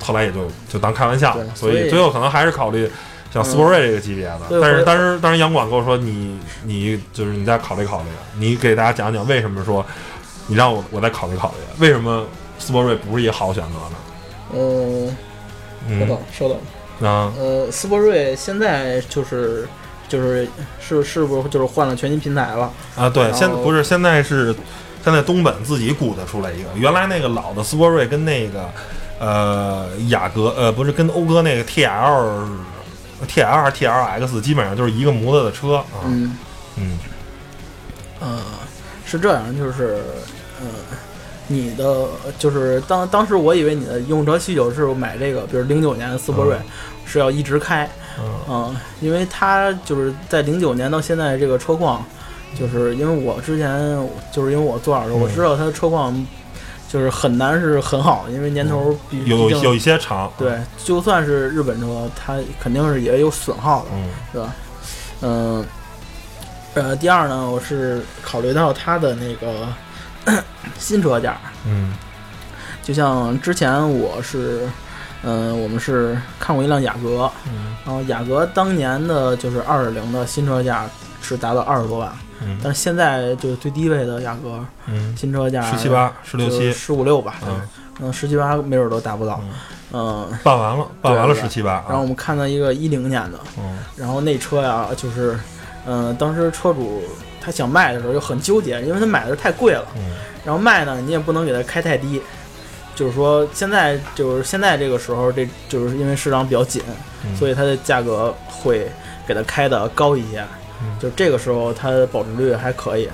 [0.00, 2.88] 后来也就就当开玩笑所以最后可能还是考虑
[3.32, 4.40] 像斯铂瑞这个级别的。
[4.48, 9.84] 对但是我当时当时杨广跟我说，你你就是你再考虑考虑，你给大家讲讲为什么说
[10.46, 12.24] 你让我我再考虑考虑，为什么
[12.58, 13.96] 斯铂瑞不是一个好选择呢？
[14.54, 19.68] 嗯，稍嗯等稍等，啊呃，斯铂瑞现在就是
[20.08, 20.48] 就是
[20.80, 22.72] 是是不是就是换了全新平台了？
[22.96, 24.54] 啊，对，现不是现在是
[25.04, 28.68] 现在东本自己鼓捣出来一个，原来那个老的斯铂瑞跟那个
[29.18, 32.48] 呃雅阁呃不是跟讴歌那个 T L
[33.26, 36.36] T L 还是 T L X 基本上就是一个模子的车啊，嗯。
[36.76, 36.98] 嗯。
[38.20, 38.40] 呃，
[39.04, 39.98] 是这样，就是
[40.60, 40.66] 呃，
[41.46, 42.06] 你的
[42.38, 46.56] 就是当当时我以为你的用车需求是买这个，比如零九年的斯铂瑞、
[47.06, 48.34] 是要一直开，嗯。
[48.48, 52.04] 嗯、因为它就是在零九年到现在这个车况，
[52.58, 55.20] 就是因为我之前就是因为我做二手，嗯。
[55.20, 56.12] 我知道它的车况
[56.88, 64.08] 就是很难是很好的，因为年头比有毕竟有一些长，对，就算是日本车，它肯定是也有损耗的，嗯。
[64.32, 64.54] 对吧？
[65.20, 65.66] 嗯，
[66.74, 69.68] 呃，第二呢，我是考虑到它的那个
[70.78, 71.92] 新车价，嗯。
[72.82, 74.66] 就像之前我是，
[75.22, 77.76] 嗯、我们是看过一辆雅阁，嗯。
[77.84, 80.88] 然后雅阁当年的就是二点零的新车价
[81.20, 82.10] 是达到二十多万，
[82.42, 82.58] 嗯。
[82.62, 87.60] 但是现在就是最低位的价格嗯，新车价十七八十六七，十五六吧，嗯。
[88.00, 89.40] 嗯，十七八没准都达不到，
[89.92, 90.28] 嗯。
[90.44, 93.78] 办完了办完了十七八，然后我们看到一个一零年的，嗯。
[93.96, 95.36] 然后那车呀，就是，
[95.84, 97.02] 嗯、当时车主
[97.40, 100.14] 他想卖的时候就很纠结，因为他买的太贵了，嗯。
[100.44, 102.22] 然后卖呢，你也不能给他开太低，
[102.94, 106.80] 就是说现在就是现在这个时候，这就是因为市场比较紧，
[107.26, 107.36] 嗯。
[107.36, 108.88] 所以它的价格会
[109.26, 110.48] 给它开的高一些，嗯
[111.00, 113.08] 就这个时候它的保值率还可以。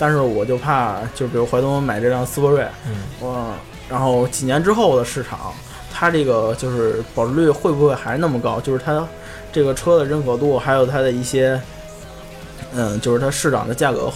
[0.00, 3.52] 但是我就怕，就比如怀东买这辆斯铂瑞，嗯我
[3.90, 5.52] 然后几年之后的市场，
[5.92, 8.60] 它这个就是保值率会不会还是那么高？
[8.60, 9.04] 就是它
[9.50, 11.60] 这个车的认可度，还有它的一些，
[12.74, 14.08] 嗯，就是它市场的价格，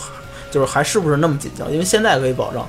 [0.52, 1.68] 就是还是不是那么紧俏？
[1.68, 2.64] 因为现在可以保证，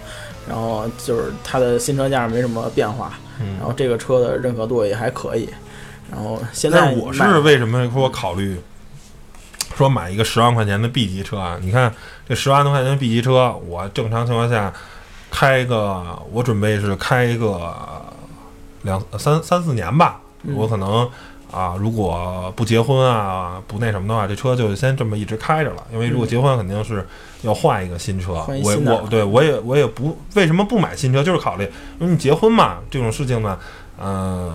[0.50, 5.48] 然后就是它的新车价没什么变化，嗯然后这个车的认可度也还可以，
[6.10, 8.60] 然后现在我是为什么说考虑
[9.76, 11.58] 说买一个十万块钱的 B 级车啊？
[11.62, 11.94] 你看
[12.28, 14.74] 这十万多块钱的 B 级车，我正常情况下
[15.32, 17.74] 开个，我准备是开一个
[18.84, 21.10] 两三三四年吧，嗯我可能。
[21.52, 25.86] 啊，如果不结婚啊，不那什么的话，这车就先这么一直开着了。
[25.94, 27.08] 因为如果结婚，肯定是
[27.44, 28.44] 要换一个新车。
[28.64, 31.64] 我我对我也我也不为什么不买新车，就是考虑，
[32.00, 33.60] 因为你结婚嘛，这种事情呢，
[34.00, 34.52] 呃，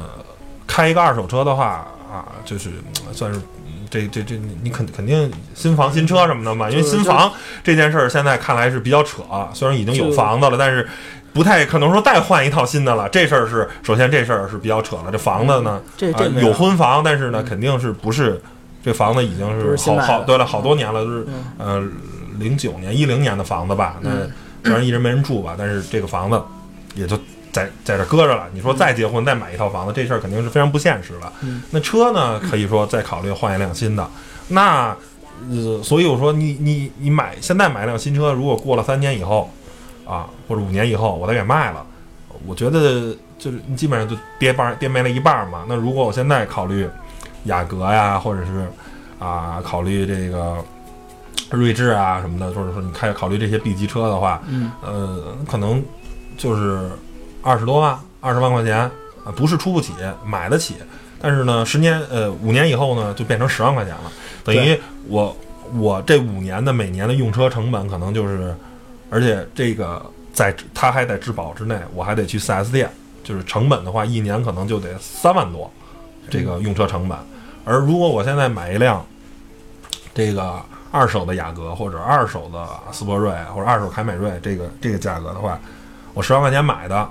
[0.67, 9.23] 开一个二手车的话啊，就是嗯算是嗯这这这你你肯肯定新房新车什么的嘛，因为新房这件事儿现在看来是比较扯，
[9.55, 10.87] 虽然已经有房子了，但是
[11.33, 13.09] 不太可能说再换一套新的了。
[13.09, 18.41] 这事儿是首先这事儿是比较扯了，这房子呢，啊这有婚房，但是呢肯定是不是
[18.85, 21.89] 这房子已经是好好对了好多年了，就是嗯呃
[22.39, 24.33] 零九年一零年的房子吧，那嗯
[24.65, 26.41] 虽然一直没人住吧，但是这个房子
[26.95, 27.19] 也就
[27.59, 28.47] 在在这搁着了。
[28.53, 31.33] 你说再结婚再买一套房子，这事儿肯定是非常不现实的。
[31.43, 34.09] 嗯那车呢，可以说再考虑换一辆新的。
[34.49, 34.97] 那
[35.51, 39.51] 呃，所以我说你你你买现在买一辆新车，如果过了三年以后
[40.07, 41.85] 啊，或者五年以后我再给卖了，
[42.47, 45.65] 我觉得就是你基本上就跌半跌没了一半儿嘛。
[45.69, 46.89] 那如果我现在考虑
[47.45, 48.67] 雅阁呀，或者是
[49.19, 50.57] 啊考虑这个
[51.51, 55.83] 锐志啊什么的，或者说你开考虑这些 B 级车的话，嗯呃，可能
[56.37, 56.91] 就是
[57.43, 58.79] 二十多万、二十万块钱
[59.25, 59.93] 啊，不是出不起，
[60.25, 60.77] 买得起。
[61.21, 64.13] 但是呢，十年呃五年以后呢，就变成十万块钱了，
[64.45, 65.37] 等于我
[65.75, 68.55] 我这五年的每年的用车成本可能就是，
[69.11, 70.01] 而且这个
[70.33, 72.89] 在它还在质保之内，我还得去四 S 店，
[73.25, 75.69] 就是成本的话，一年可能就得三万多，
[76.31, 77.19] 这个用车成本。
[77.65, 79.05] 而如果我现在买一辆
[80.15, 85.59] 这个二手的雅阁或者二手的斯铂瑞或者二手凯美瑞，这个这个价格的话，
[86.15, 87.09] 我十万块钱买的，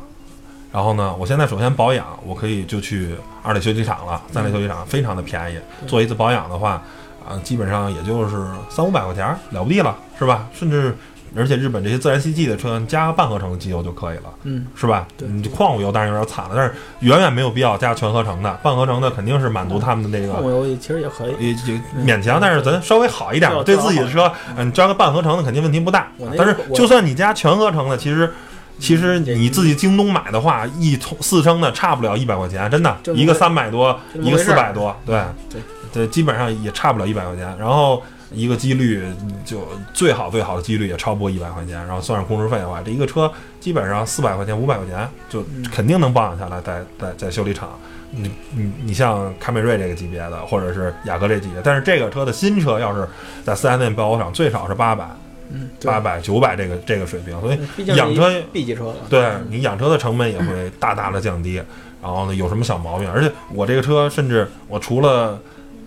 [0.71, 6.81] 然后呢，我现在首先保养，我可以就去二类修理厂了，三类修理厂非常的便宜，做一次保养的话，
[7.27, 10.47] 啊，基本上也就是三五百块钱儿了不地了，是吧？
[10.53, 10.95] 甚至
[11.35, 14.23] 而且日本这些自然吸气的车，你加个半合成的机油就可以了。
[14.43, 15.05] 嗯，是吧？
[15.17, 18.51] 对你矿物油当然有点惨了，但是远远没有必要加全合成的。
[18.63, 21.35] 半合成的肯定是满足他们的那个矿物油也其实也可以。
[21.39, 28.33] 也也勉强，但是咱稍微好一点是，对自己的车，嗯，加个半合成的肯定问题不大但是就算你加全合成的，其实
[28.79, 35.61] 其实你自己京东买的话，一桶四升的差不了一百块钱，真的，一个三百多，一个四百多，对对
[35.91, 37.57] 对，基本上也差不了一百块钱。
[37.57, 39.03] 然后一个几率
[39.45, 47.69] 就最好最好的几率也超不过一百块钱，然后算上工时费的话，这一个车基本上四百块钱五百块钱就嗯肯定能保养下来，在在在修理厂。
[48.09, 53.05] 你你你像凯美瑞这个级别的，或者是雅阁这级别，但是这个车的新车要是
[53.43, 55.05] 在四 S 店保养厂，最少是八百、
[55.49, 58.95] 嗯，八百、九百这个这个水平，所以养车 B 级车了。
[59.09, 61.61] 对你养车的成本也会大大的降低。
[62.01, 63.11] 然后呢，有什么小毛病？
[63.11, 65.39] 而且我这个车，甚至我除了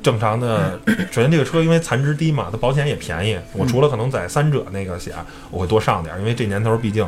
[0.03, 0.79] 正常的，
[1.11, 3.39] 首先这个车因为残值低嘛，它保险也便宜。
[3.53, 5.15] 我除了可能在三者那个险，
[5.51, 7.07] 我会多上点儿，因为这年头毕竟。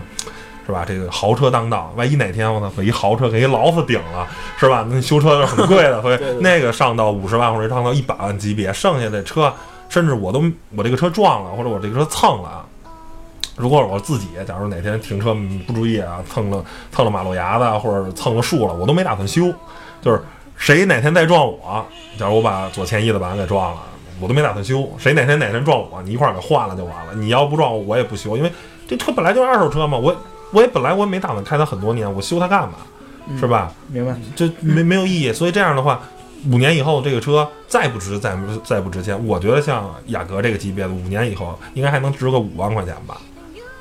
[0.64, 0.84] 是吧？
[0.86, 4.24] 这个豪车当道，万一哪天我操给一豪车给一劳斯顶了，
[4.56, 4.86] 是吧？
[4.88, 9.52] 那修车是很贵的，会 对对那个上到五十万或者上到一百万级别，剩下的车
[9.92, 10.42] 甚至我都
[10.74, 12.64] 我这个车撞了，或者我这个车蹭了啊，
[13.56, 19.52] 如果我自己，假如哪天停车不注意啊，蹭了蹭了马路牙子，或者蹭了树了，我都没打算修。
[20.00, 20.22] 就是
[20.56, 21.84] 谁哪天再撞我，
[22.18, 23.82] 假如我把左前翼子板给撞了，
[24.18, 24.88] 我都没打算修。
[24.96, 27.12] 谁哪天哪天撞我，你一块儿给换了就完了。
[27.14, 28.50] 你要不撞我，我也不修，因为
[28.88, 30.16] 这车本来就是二手车嘛，我
[30.52, 32.76] 我也本来我也没打算开它很多年，我修它干嘛？
[33.38, 33.70] 是吧？
[33.88, 34.16] 明白。
[34.34, 35.30] 就没没有意义。
[35.30, 36.00] 所以这样的话，
[36.50, 43.18] 五年以后这个车再不值，再不再不值钱，我觉得像雅阁这个级别的，五年以后应该还能值个五万块钱吧，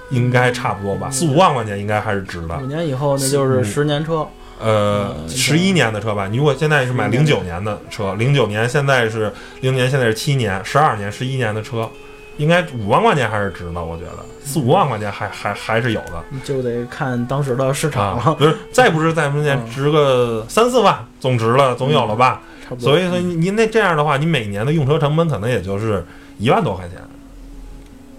[0.09, 2.65] 应该差不多吧，四五万块钱应该还是值的五。
[2.65, 4.27] 年以后那就是十年车。
[4.63, 11.89] 呃，嗯十一年的车吧，你如果现在是买零九年的车，零九年现在是零年，现在是七年，十二年，十一年的车，
[12.37, 16.23] 应该五万块钱还是值的，我觉得四五万块钱还还还是有的。
[16.43, 22.39] 就得看当时的市场啊，了，不是，再不是再不是嗯值个三四万，总值了，总有了吧？
[22.71, 22.89] 差不多。
[22.89, 26.05] 所以说，您那这样的话，你每年的用车成本可能也就是
[26.39, 26.97] 一万多块钱，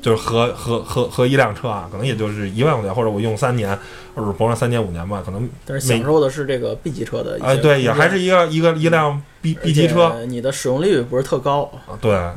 [0.02, 3.76] 就是合合合合一辆车啊，可能也就是一万块钱，或者我用三年，
[4.14, 11.62] 或者甭说三年五年吧，可能但是享受的是这个 B 级车的哎对，也还是一个一个一辆 B B 级车，你的使用率不是特高。
[11.86, 12.30] 啊对，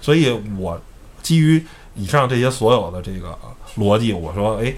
[0.00, 0.80] 所以我
[1.22, 3.36] 基于以上这些所有的这个
[3.76, 4.72] 逻辑，我说，哎，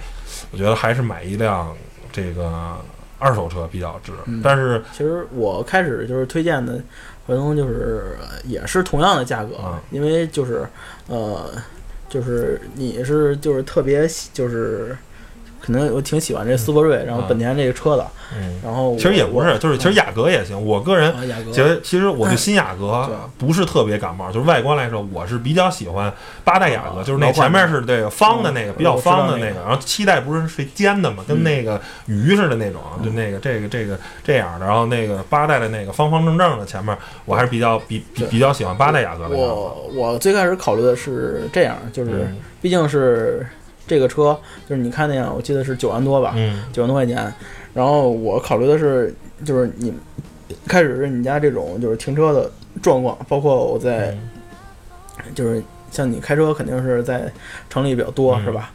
[0.51, 1.77] 我觉得还是买一辆
[2.11, 2.77] 这个
[3.21, 4.11] 二手车比较值。
[4.27, 6.81] 嗯但是，其实我开始就是推荐的
[7.27, 10.67] 回头就是呃也是同样的价格，啊因为就是
[11.07, 11.49] 呃，
[12.09, 14.97] 就是你是就是特别就是
[15.61, 20.61] 可能我挺喜欢这斯铂瑞，然后啊本田这个车的，嗯，然后其实也不是，就是其实雅阁也行。
[20.65, 21.13] 我个人
[21.53, 26.13] 觉得其实其实我对新雅阁不是特别感冒，就是外观来说，我是比较喜欢
[26.45, 39.37] 八代雅阁，啊就是那前面是这个方的那个，嗯比较方的那个，然后七代不是是尖的嘛，跟嗯那个鱼似的那种，就那个这个这个这样的，然后那个八代的那个方方正正的前面，我还是比较比比比较喜欢八代雅阁的。
[39.37, 42.37] 我我最开始考虑的是这样，就是嗯。
[42.63, 43.47] 毕竟是
[43.91, 47.35] 这个车，就是你看那样，我记得是九万多吧，嗯九万多块钱。
[47.75, 49.13] 然后我考虑的是，
[49.45, 49.93] 就是你
[50.69, 52.49] 开始是你家这种就是停车的
[52.81, 54.17] 状况，包括我在
[55.25, 57.29] 嗯就是像你开车肯定是在
[57.69, 58.71] 城里比较多，嗯是吧？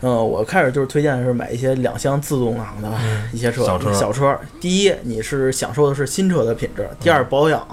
[0.00, 7.66] 嗯、我开始就是推荐的是买一些两厢自动挡的嗯一些车，小车第一，你是享受的是新车的品质；第二，保养，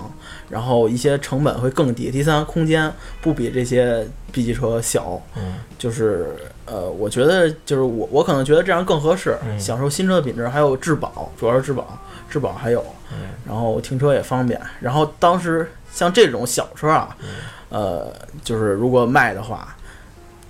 [0.50, 5.22] 然后一些成本会更低；第三，空间不比这些 B 级车小。
[5.36, 6.30] 嗯就是
[6.66, 11.98] 呃，我觉得就是我我可能觉得这样更合适，嗯享受新车的品质，还有质保，主要是质保，
[12.30, 14.60] 质保还有，嗯然后停车也方便。
[14.80, 17.28] 然后当时像这种小车啊，嗯
[17.70, 19.76] 呃，就是如果卖的话，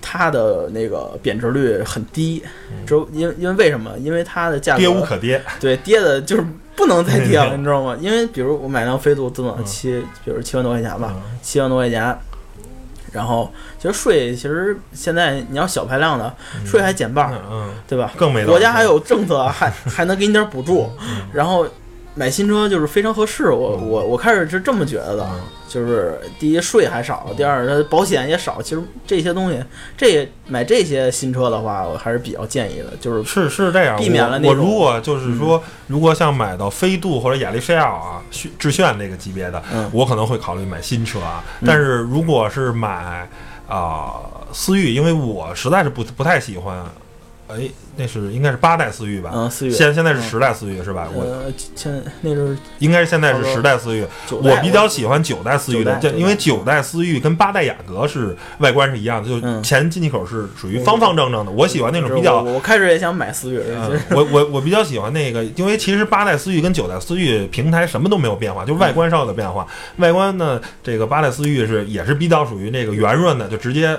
[0.01, 3.91] 它的那个贬值率很低，嗯只因为因为为什么？
[3.99, 5.41] 因为它的价格跌无可跌。
[5.59, 7.97] 对跌的就是不能再跌了，你知道吗？
[7.99, 12.17] 因为比如我买辆飞度自动挡嗯七，比如七万多块钱吧，嗯七万多块钱。
[13.15, 13.49] 然后，
[13.79, 16.31] 其实税其实现在你要小排量的
[16.65, 17.31] 税还减半
[17.87, 18.11] 对吧？
[18.17, 20.91] 更没国家还有政策，还还能给你点补助。
[20.99, 21.65] 嗯然后
[22.15, 28.61] 买新车就是非常合适，我嗯我我开始是这么觉得的，嗯就是第一税还少，第二它保险也少。
[28.61, 29.61] 其实这些东西，
[29.97, 41.43] 这买这些新车的话，我还是比较建议的，就是是是这样，避免了那种嗯我我如果就是说，如果像买到飞度或者雅力士奥啊、炫致炫那个级别的，嗯我可能会考虑买新车啊。
[41.65, 43.27] 但是如果是买
[43.67, 44.13] 啊、
[44.53, 46.85] 思域，因为我实在是不不太喜欢，
[47.47, 49.29] 哎，那是应该是八代思域吧？
[49.33, 51.07] 嗯思域现现在是十代思域是吧？
[51.13, 51.43] 我呃，
[51.75, 61.51] 现那是应该是现在是十代思域，我比较喜欢九代思域的，就因为九代思域跟八代雅阁是外观是一样的，就嗯前进气口是属于方方正正的。
[61.51, 69.67] 我喜欢那种比较我我开始也想买思域，嗯我我我比较喜欢那个，因为其实八代思域跟九代思域平台什么都没有变化，就外观上有的变化。
[69.97, 73.95] 外观呢，这个八代思域是也是比较属于那个圆润的，就直接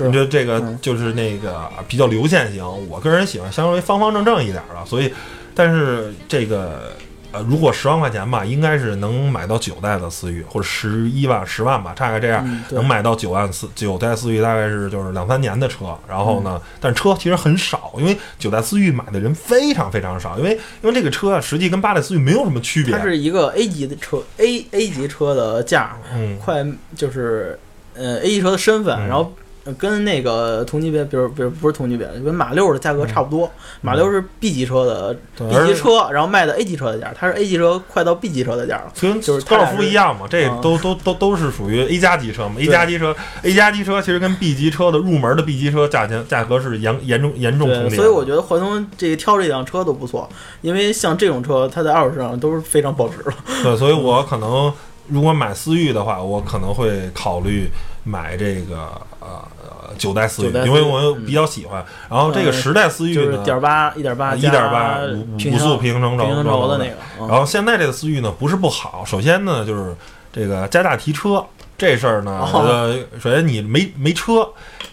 [0.00, 2.58] 你觉得这个嗯就是那个比较流线型。
[2.88, 5.12] 我个人喜欢稍微方方正正一点的，所以，
[5.54, 6.92] 但是这个。
[7.30, 15.94] 呃，如果十万块钱吧，应该是能买到九代的思域，或者十一万、十万吧，大概这样，嗯能买到九万四九代思域，大概是就是两三年的车。
[16.08, 23.02] 然后呢，嗯但车其实很少，因为九代思域买的人非常非常少，因为因为这个车啊，实际跟八代思域没有什么区别它。
[23.02, 26.64] 是一个 A 级的车，A A 级车的价，嗯，快
[26.96, 27.60] 就是
[27.94, 29.34] 呃 A 级车的身份，嗯然后呃
[29.74, 33.50] 跟那个同级别，比如比如不是同级别，跟马六的价格差不多。
[33.80, 38.92] 马六是 B 级车的对 B 级车，然后卖的 A 级车的价，它是 A 级车快到 B 级车的价了。
[39.00, 42.54] 跟就是高尔夫一样嘛，这嗯都都都都是属于 A 加级车嘛。
[42.58, 47.96] A 加级车，A 加级车其实跟 B 级车的入门的 B 级车价钱价格是严严重严重重，叠。
[47.96, 50.28] 所以我觉得华通这个挑这辆车都不错，
[50.60, 53.34] 因为像这种车，它在二手市场都是非常保值了。
[53.62, 54.72] 对，所以 我可能
[55.08, 57.68] 如果买思域的话，我可能会考虑
[58.04, 58.76] 买这个
[59.20, 59.57] 呃呃
[59.96, 61.84] 九代思域因为我比较喜欢。
[62.10, 66.96] 然后这个嗯十代思域就是呢，点八一点八一点八五五速平行轴的那个。
[67.20, 69.94] 嗯然后现在这个思域呢不是不好，首先呢就是
[70.32, 71.44] 这个加大提车
[71.76, 74.48] 这事儿呢，哦我觉得首先你没没车，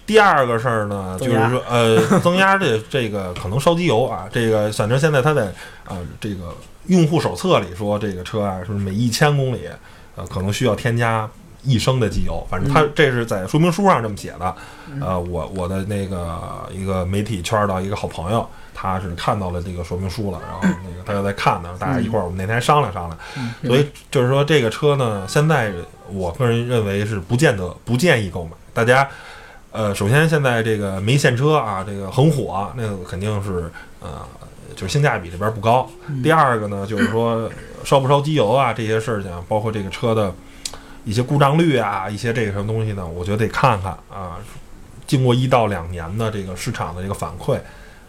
[0.06, 5.54] 第二个事儿呢就是说呃增压这这个可能烧机油啊，这个反正现在它在
[5.88, 6.56] 呃这个
[6.88, 9.62] 用户手册里说这个车啊是每一千公里
[10.16, 11.30] 呃可能需要添加。
[11.66, 14.56] 一升的机油，反正它嗯这是在说明书上这么写的。
[15.02, 16.40] 呃，我我的那个
[16.72, 23.18] 一个媒体圈的一个好朋友，他是看到了这个说明书了，然后那个他又在看呢，大家一块儿我们那天商量商量。
[23.38, 25.74] 嗯所以就是说，这个车呢，现在
[26.14, 28.52] 我个人认为是不见得不建议购买。
[28.74, 29.10] 大家，
[29.72, 34.22] 呃，首先现在这个没现车啊，这个很火，那个肯定是呃，
[34.76, 35.90] 就是性价比这边不高。
[36.24, 37.50] 第二个呢，就是说
[37.84, 40.34] 烧不烧机油啊这些事情，包括这个车的
[41.06, 44.38] 一些故障率啊，一些这个什么东西呢，我觉得得看看啊。
[45.08, 47.54] 经过一到两年的这个市场的这个反馈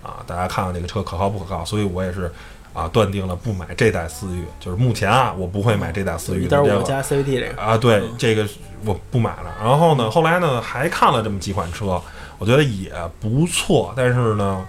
[0.02, 2.32] 啊，大家看看这个车可靠不可靠，所以我也是
[2.72, 8.48] 啊断定了不买这代思域，就是目前啊我不会买这代思域一的这个点五加 CVT 这个，啊，对，这个
[8.82, 9.54] 我不买了。
[9.62, 12.00] 然后呢，后来呢还看了这么几款车，
[12.38, 12.90] 我觉得也
[13.20, 14.66] 不错，但是呢，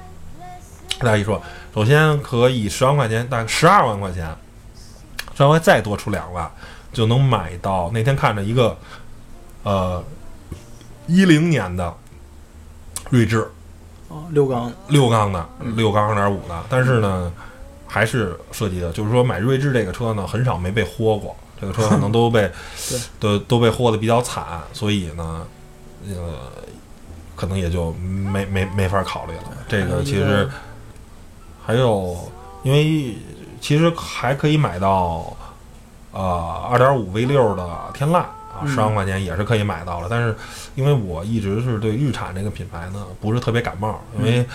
[0.99, 1.41] 大家一说，
[1.73, 4.36] 首先可以十万块钱，大概十二万块钱，
[5.34, 6.51] 稍微再多出两万，
[6.97, 8.75] 就能买到那天看着一个
[9.61, 10.03] 呃
[11.05, 11.95] 一零年的
[13.11, 13.47] 锐志
[14.07, 17.31] 哦，六缸，六缸的六缸二点五的，但是呢，
[17.85, 22.51] 还是设计的，就是说买锐志这个车呢，很少没被豁过，这个车可能都被
[23.19, 24.43] 都都被豁的比较惨，
[24.73, 25.45] 所以呢，
[26.07, 26.33] 呃，
[27.35, 29.43] 可能也就没没没法考虑了。
[29.67, 30.49] 这个其实
[31.63, 32.17] 还有，
[32.63, 33.15] 因为
[33.61, 35.37] 其实还可以买到
[36.18, 38.68] 呃二点五 V 六的天籁啊，嗯。
[38.68, 40.07] 十万块钱也是可以买到了。
[40.09, 40.36] 但是
[40.76, 44.45] 因为我一直是对日产这个品牌呢不是特别感冒，因为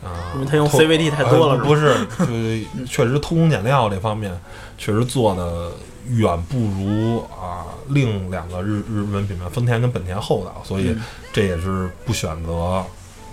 [0.00, 4.32] 啊、因为它用 CVT 太多了呃不是，就是 确实偷工减料这方面
[4.76, 5.72] 确实做的
[6.08, 11.02] 远不如啊另两个日日本品牌丰田跟本田厚道，所以嗯。
[11.32, 12.84] 这也是不选择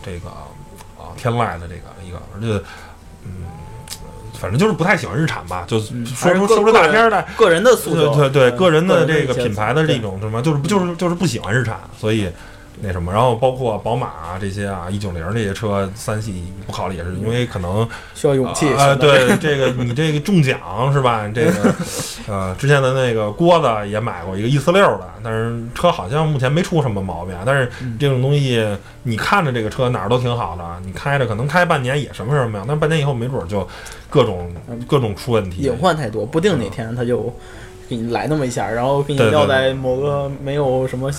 [0.04, 0.30] 这个
[0.98, 2.48] 啊天籁的这个一个，而且
[3.24, 3.46] 嗯，
[4.36, 7.26] 反正就是不太喜欢日产吧，就嗯说出说出大片儿来。
[7.36, 12.30] 个人的诉对求，对对，嗯个人的这个品牌的这种什么，就是就是就是不喜欢日产，所以
[12.82, 21.28] 那什么，然后包括宝马啊这些啊，一九零这些车，三系不考虑也是因为可能需要勇气啊、呃对这个你这个中奖是吧？
[21.34, 21.76] 这个
[22.28, 27.36] 呃，之前的那个郭子也买过一个 E 四六的，但是车好像目前没出什么毛病。
[27.46, 28.66] 但是嗯这种东西，
[29.04, 33.68] 你看着这个车哪儿都挺好的，你开着可能开半年也什么事儿没有，但半年以后没准儿就
[34.10, 34.54] 各种
[34.88, 35.62] 各种出问题。
[35.62, 37.34] 隐患太多，不定哪天它就
[37.88, 41.12] 给你来那么一下，然后给你撂在某个没有什么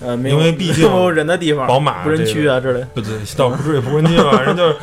[0.00, 2.88] 呃没有因为毕竟 没有人的地方，宝马无人区啊之类的。
[2.94, 4.76] 不对，倒不至于不 人区吧， 反正就是。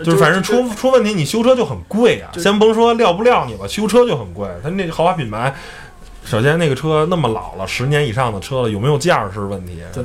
[0.00, 2.30] 就是反正出出问题，你修车就很贵啊！
[2.38, 4.48] 先甭说撂不撂你吧，修车就很贵。
[4.62, 5.52] 他那豪华品牌，
[6.24, 9.80] 首先那个车那么老了，十年以上的车了，有没有价儿是问题。
[9.92, 10.04] 对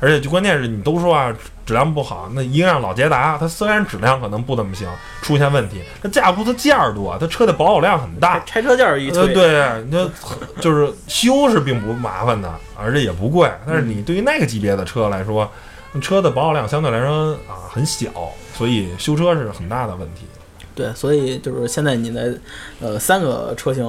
[0.00, 1.30] 而且就关键是你都说啊，
[1.70, 4.88] 质量不好，那一个让老捷达，它虽然质量可能不怎么行，
[5.22, 8.40] 出现问题，它架不住它件儿多，它车的保有量很大。
[8.40, 10.10] 拆车件儿一呃，对，那就
[10.60, 13.48] 就是修是并不麻烦的，而且也不贵。
[13.64, 15.48] 但是你对于那个级别的车来说，
[16.00, 18.10] 车的保有量相对来说啊很小，
[18.52, 20.26] 所以修车是很大的问题。
[20.74, 22.34] 对，所以就是现在你在
[22.80, 23.84] 呃三个车型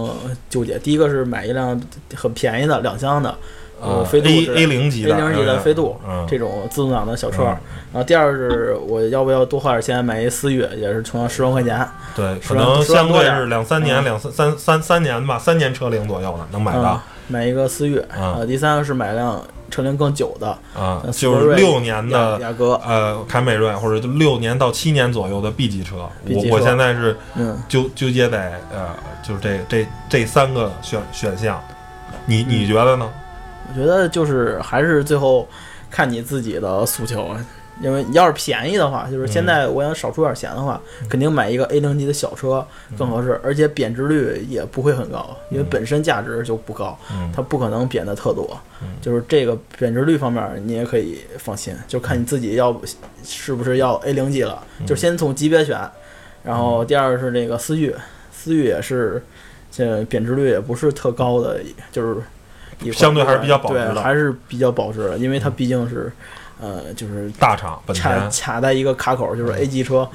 [0.52, 1.82] 纠结，第一个是买一辆
[2.16, 3.38] 很便宜的两厢的，啊
[3.82, 7.58] 呃，飞度，A 零级 A 零级的飞度嗯，这种自动挡的小车，嗯
[7.94, 26.08] 然后第二是我要不要多花点钱买一思域，也是同样十万块钱，对，可能相对是两三年、嗯两三三三三年吧，三年车龄左右的能买到嗯，买一个思域，嗯呃，第三个是买辆车龄更久的，啊，呃就是六年的雅雅阁，呃凯美瑞，或者就六年到七年左右的 B 级车。
[26.30, 28.88] 我我现在是嗯，纠纠结在呃，
[29.22, 31.62] 就是这这这三个选选项，
[32.26, 33.10] 你你觉得呢？
[33.72, 35.48] 我觉得就是还是最后
[35.90, 37.34] 看你自己的诉求，
[37.82, 42.66] 因为你要是便宜的话，就是现在我想少出点钱的话，肯定买一个 A 零级的小车
[42.98, 47.32] 更合适，而且贬值率也不会很高，因为本身价值就不高，嗯。
[47.34, 48.90] 它不可能贬的特多嗯。
[49.02, 52.86] 就是这个贬值率方面，你也可以放心，就看你自己要不
[53.24, 55.80] 是不是要 A 零级了，就先从级别选，
[56.44, 57.96] 然后第二是那个思域，
[58.32, 59.24] 思域也是。
[59.74, 61.58] 这贬值率也不是特高的，
[61.94, 62.22] 就是
[62.90, 63.94] 相对还是比较保值的。
[63.94, 66.10] 对，还是比较保值的，因为它毕竟是，
[66.62, 70.08] 呃，就是大厂本卡，卡在一个卡口，就是 A 级车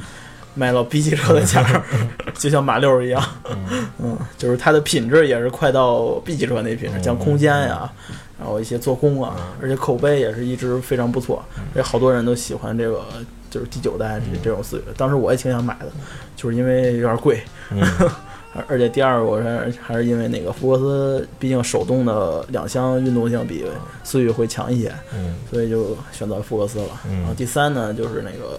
[0.55, 1.83] 卖到 B 级车的价儿，
[2.35, 3.87] 就像马六一样，嗯。
[3.99, 7.91] 嗯，就是它的品质也是快到 B 级车那品质，像空间呀，
[8.39, 11.45] 然后一些做工啊，而且口碑也是一直非常不错，
[11.75, 13.05] 这好多人都喜欢这个。
[13.49, 15.87] 就是第九代这这种思域，当时我也挺想买的，
[16.35, 17.81] 就是因为有点贵，嗯
[18.57, 23.65] 而而且第二，我是还是因为那个福克斯，毕竟手动的两厢运动性比
[24.03, 26.89] 思域会强一些，嗯所以就选择福克斯了。
[27.09, 28.59] 嗯然后第三呢，就是那个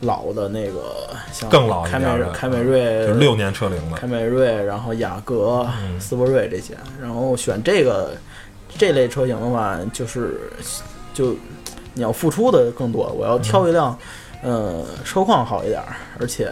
[0.00, 6.74] 老的那个像更老凯美凯美瑞、就是六年车龄的凯，美瑞，然后雅阁、嗯斯铂瑞这些。
[7.00, 8.12] 然后选这个
[8.76, 10.50] 这类车型的话，就是
[11.14, 11.36] 就
[11.94, 13.96] 你要付出的更多，我要挑一辆，
[14.42, 16.50] 呃，车况好一点儿，而且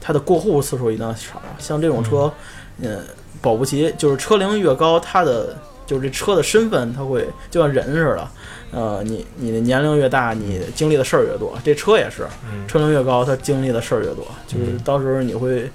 [0.00, 1.42] 它的过户次数一定要少。
[1.58, 2.32] 像这种车，
[2.78, 3.00] 嗯，
[3.40, 5.56] 保不齐就是车龄越高，它的
[5.86, 8.28] 就是这车的身份，它会就像人似的，
[8.72, 11.58] 呃，你你的年龄越大，你经历的事儿越多。
[11.64, 15.70] 这车也是，嗯车龄越高，它经历的事儿越多，就是到时候你会，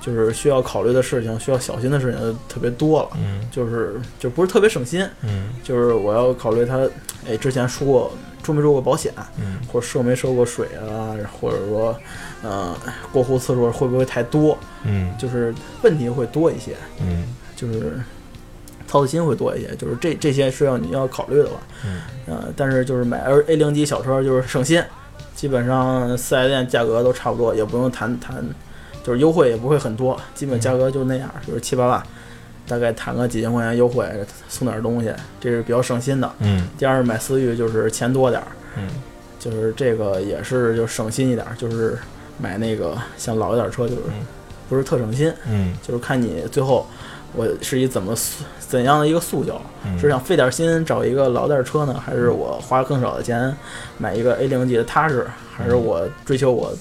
[0.00, 5.06] 就是需要考虑的事情、需要小心的事情就特别多了，嗯就是就不是特别省心。
[5.22, 6.78] 嗯就是我要考虑它，
[7.28, 9.56] 哎，之前说过出没出过保险，嗯。
[9.70, 11.96] 或者涉没涉过水啊，或者说，
[12.42, 12.76] 呃，
[13.12, 15.12] 过户次数会不会太多，嗯。
[15.18, 17.24] 就是问题会多一些，嗯。
[17.56, 18.00] 就是
[18.86, 21.60] 操的心会多一些，就是这这些是要你要考虑的吧。
[21.84, 22.00] 嗯。
[22.26, 24.82] 呃，但是就是买 A 零级小车就是省心，
[25.34, 28.44] 基本上四 S 店价格都差不多，也不用谈谈，
[29.04, 32.02] 就是优惠也不会很多，基本价格就那样，就是七八万，
[32.70, 34.08] 大概谈个几千块钱优惠，
[34.48, 36.32] 送点东西，这是比较省心的。
[36.38, 36.68] 嗯。
[36.78, 38.46] 第二买思域就是钱多点儿，
[38.76, 38.88] 嗯。
[39.40, 41.98] 就是这个也是就省心一点儿，就是
[42.38, 44.24] 买那个像老一点儿车就是嗯。
[44.68, 45.74] 不是特省心，嗯。
[45.82, 46.86] 就是看你最后
[47.34, 48.14] 我是以怎么
[48.60, 53.52] 怎样的一个诉求，嗯，是想费点心找一个老点儿车呢，还是我花更少的钱
[53.98, 56.72] 买一个 A 零级的踏实，还是我追求我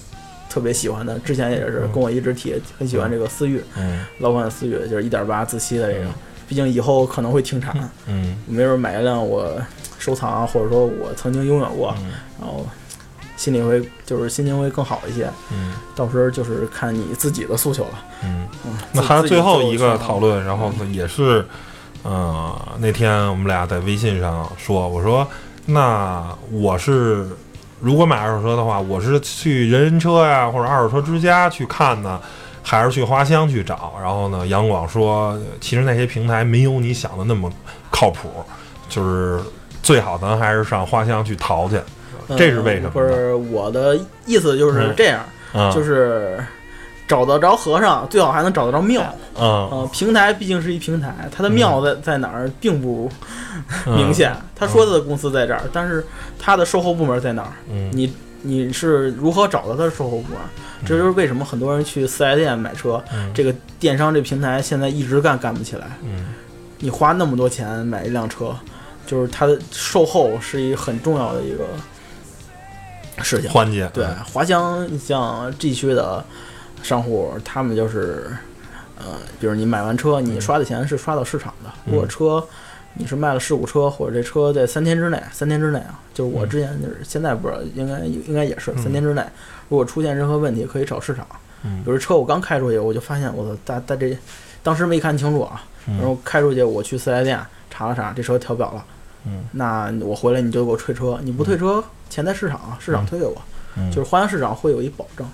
[0.49, 1.17] 特别喜欢的？
[1.19, 6.13] 之前也是跟我一直提很喜欢这个思域，嗯老款思域就是一点八自吸的这个嗯，
[6.47, 9.55] 毕竟以后可能会停产，嗯没准买一辆我
[9.99, 12.65] 收藏啊，或者说我曾经拥有过，嗯然后
[13.37, 15.29] 心里会就是心情会更好一些。
[15.51, 18.05] 嗯到时候就是看你自己的诉求了。
[18.23, 18.47] 嗯。
[18.65, 21.45] 嗯，那还最后一个讨论，然后也是，
[22.03, 25.25] 呃，那天我们俩在微信上说，我说，
[25.65, 27.27] 那我是
[27.79, 32.19] 如果买二手车的话，我是去人人车呀，或者二手车之家去看呢，
[32.61, 33.93] 还是去花乡去找？
[34.01, 37.51] 然后呢，杨广说，其实那些平台没有你想的那么
[37.89, 38.29] 靠谱，
[38.89, 39.39] 就是
[39.81, 41.79] 最好咱还是上花乡去淘去。
[42.37, 46.37] 这是为什么嗯不是我的意思就是嗯这样，嗯，就是
[47.09, 49.03] 找得着和尚，最好还能找得着庙。
[49.35, 53.11] 嗯呃，平台毕竟是一平台，它的庙在在哪儿并不
[53.87, 54.33] 嗯明显。
[54.55, 56.05] 他说的公司在这儿，但是
[56.37, 57.53] 他的售后部门在哪儿？
[57.71, 60.37] 嗯你你是如何找到他的售后部门？
[60.85, 65.87] 这就是为什么很多人去四 S 店买车，嗯这个电商这平台现在一直干干不起来。
[66.03, 66.27] 嗯
[66.77, 68.55] 你花那么多钱买一辆车，
[69.05, 71.65] 就是它的售后是一个很重要的一个
[73.21, 73.49] 事情。
[73.49, 76.23] 环节对，华强像 G 区的
[76.83, 78.29] 商户，他们就是，
[78.97, 81.69] 呃，比如你买完车，你刷的钱是刷到市场的。
[81.85, 82.43] 嗯如果车
[82.95, 89.23] 你是卖了事故车，或者这车在三天之内，三天之内啊，就是我嗯之前就是现在不知道，应该应该也是嗯三天之内，
[89.69, 91.25] 如果出现任何问题，可以找市场。
[91.63, 94.17] 嗯比如车我刚开出去，我就发现我操，大大这
[94.63, 98.83] 当时没看清楚啊，嗯然后开出去，我去四 S 店查了查，这车调表了。
[99.25, 103.35] 嗯那我回来你就给我退车，你不退车，钱在市场，市场退给我。
[103.77, 105.31] 嗯就是花样市场会有一保证，嗯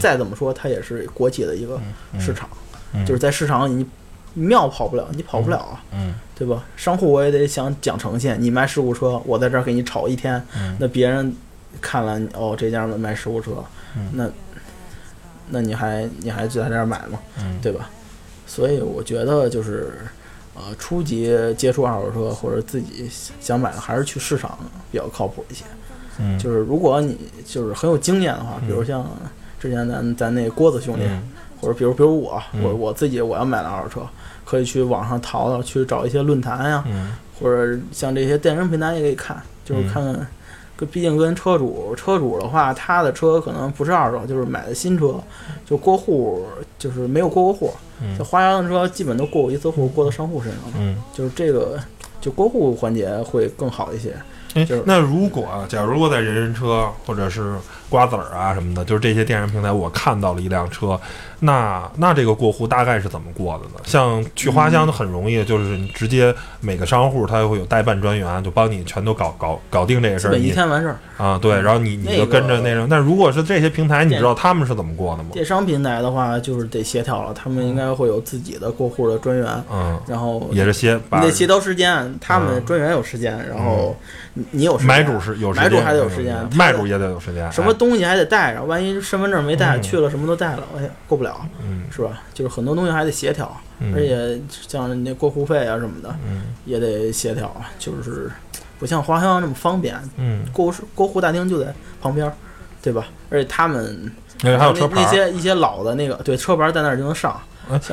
[0.00, 1.80] 再怎么说它也是国企的一个
[2.12, 2.48] 嗯市场，
[2.92, 3.86] 嗯就是在市场里你
[4.34, 6.64] 庙跑不了，你跑不了啊，嗯对吧？
[6.76, 11.34] 商户我也得想讲诚信，你卖事故车，我在这儿给你炒一天，嗯那别人
[11.80, 13.52] 看了哦这家卖事故车，
[13.96, 14.28] 嗯那
[15.50, 17.18] 那你还你还就在这儿买吗？
[17.38, 17.90] 嗯对吧？
[18.46, 19.92] 所以我觉得就是，
[20.54, 23.08] 呃，初级接触二手车或者自己
[23.40, 24.58] 想买的，还是去市场
[24.90, 25.64] 比较靠谱一些。
[26.18, 29.04] 嗯就是如果你就是很有经验的话，嗯比如像
[29.64, 31.22] 之前咱咱那郭子兄弟，嗯
[31.58, 34.00] 或者比如比如我，嗯我我自己我要买辆二手车，
[34.44, 40.26] 可以去网上淘淘，去找一些论坛呀，嗯或者像这些电商平台也可以看，就是嗯看看。
[40.76, 45.14] 跟毕竟跟车主，车主的话，他的车可能不是二手，就是买的新车，
[45.64, 46.44] 就过户，
[46.78, 47.72] 就是没有过过户。
[48.02, 50.96] 嗯就花样的车基本都过过一次户，过到商户身上了，嗯。
[51.14, 51.78] 就是这个
[52.20, 54.14] 就过户环节会更好一些。
[54.54, 57.54] 哎就是，那如果假如我在人人车或者是
[57.94, 61.00] 瓜子儿啊什么的，就是这些电商平台，我看到了一辆车，
[61.38, 63.80] 那那这个过户大概是怎么过的呢？
[63.84, 70.36] 像去花乡的很容易，就是你直接每个商户他会有代办专员，就帮你全都搞搞搞定这个事儿。
[70.36, 70.96] 一天完事儿。
[71.16, 72.88] 啊，对，然后你你就跟着个那种。
[72.90, 75.28] 但如果是这些平台，你知道他们是怎么过的吗？
[75.32, 83.96] 电商平台的话，就是得协调了，他们应该会有自己的过户的专员，嗯，然后也是协你得协调时间，他们嗯专员有时间，然后
[84.32, 87.44] 你你有时间买主是有时间，买主还得有时间卖主也得有时间。
[87.44, 89.82] 哎什么东西还得带上，万一身份证没带，嗯。
[89.82, 91.84] 去了什么都带了，哎，过不了，嗯。
[91.90, 92.22] 是吧？
[92.32, 96.42] 就是很多东西还得协调，嗯，而且像那过户费啊什么的嗯。
[96.64, 98.30] 也得协调，就是
[98.78, 102.30] 不像花乡那么方便，嗯，过户过户大厅就在旁边，
[102.82, 103.06] 对吧？
[103.30, 104.10] 而且他们
[104.58, 105.04] 还有车牌儿。
[105.04, 107.40] 那些一些老的那个对车牌在那儿就能上，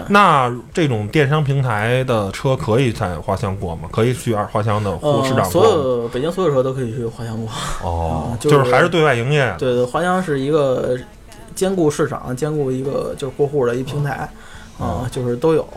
[0.10, 3.90] 那这种电商平台的车可以在花乡过吗？
[3.92, 5.70] 可以去二花乡的货市呃，所场过吗？
[6.04, 7.50] 有北京所有车都可以去花乡过。
[7.84, 9.54] 哦 嗯，就就是还是对外营业。
[9.58, 10.98] 对对，花乡是一个
[11.56, 14.30] 兼顾市场、兼顾一个就是过户的一平台，啊、
[14.80, 15.68] 哦就是都有。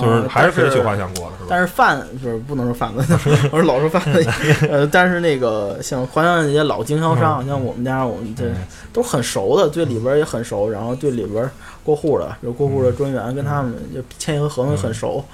[0.06, 1.46] 是还是可以去花但乡过的，是吧？
[1.48, 3.14] 但是贩就是不能说贩子，
[3.50, 4.26] 我是老说贩子。
[4.70, 8.54] 呃，但是那个像花乡那些老经销商，嗯像我们家我们这嗯
[8.92, 11.50] 都很熟的，对里边也很熟，然后对里边
[11.82, 15.24] 过户的，有过户的专员跟他们就签一个合同很熟，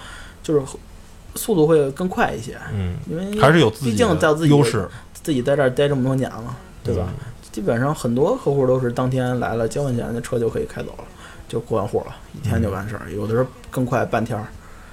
[0.43, 0.63] 就是
[1.35, 4.89] 速度会更快一些，嗯，因为还是有毕竟在自己优势。
[5.23, 7.05] 自己在这儿待这么多年了，对吧？
[7.09, 7.15] 嗯
[7.51, 11.05] 基本上很多客户都是当天来了，交完钱，那车就可以开走了，
[11.49, 13.11] 就过完户了，一天就完事儿。
[13.11, 14.47] 有的时候更快，半天儿，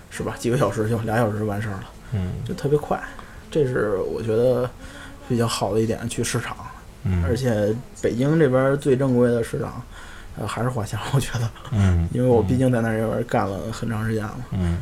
[0.10, 0.36] 是吧？
[0.40, 1.84] 几个小时就俩小时就完事儿了，
[2.14, 3.00] 嗯就特别快。
[3.52, 4.70] 这是我觉得
[5.28, 6.56] 比较好的一点，去市场。
[7.04, 9.82] 嗯，而且北京这边最正规的市场，
[10.40, 14.38] 呃，还是华强，我觉得，嗯，因为我毕竟在那边干了很长时间了。
[14.52, 14.78] 嗯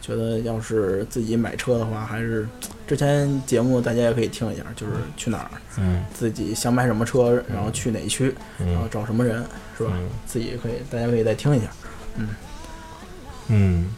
[0.00, 2.46] 觉得要是自己买车的话，还是
[2.86, 6.04] 之前节目大家也可以听一下，就是去哪儿，嗯。
[6.12, 9.44] 自己想买什么车，然后去哪区，然后嗯找什么人，
[9.76, 9.92] 是吧？
[9.94, 10.08] 嗯。
[10.26, 11.66] 自己可以，大家可以再听一下。
[12.16, 12.28] 嗯，
[13.48, 13.94] 嗯。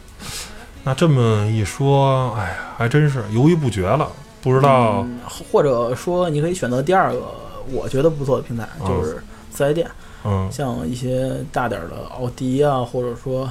[0.84, 4.10] 那这么一说，哎呀，还真是犹豫不决了，
[4.42, 5.02] 不知道。
[5.02, 7.22] 嗯，或者说你可以选择第二个
[7.70, 9.22] 我觉得不错的平台，嗯就是
[9.52, 9.88] 四 S 店，
[10.24, 10.50] 嗯。
[10.50, 13.48] 像一些大点儿的奥迪啊，或者说，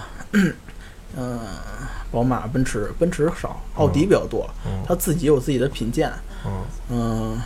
[1.18, 1.40] 嗯、
[2.12, 4.72] 宝马、奔驰，奔驰少，奥迪比较多，嗯。
[4.88, 6.12] 它自己有自己的品鉴，
[6.46, 6.52] 嗯。
[6.90, 7.42] 嗯，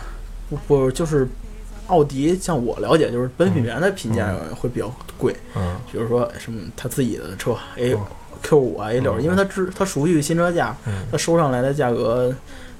[0.48, 1.28] 不不就是
[1.88, 5.76] 奥迪，像我了解，就是本品牌的品鉴会比较贵，嗯。
[5.90, 8.00] 比如说什么他自己的车 A 嗯。
[8.42, 11.06] Q 五啊 A 六，嗯因为他知他熟悉新车价，嗯。
[11.10, 12.32] 他收上来的价格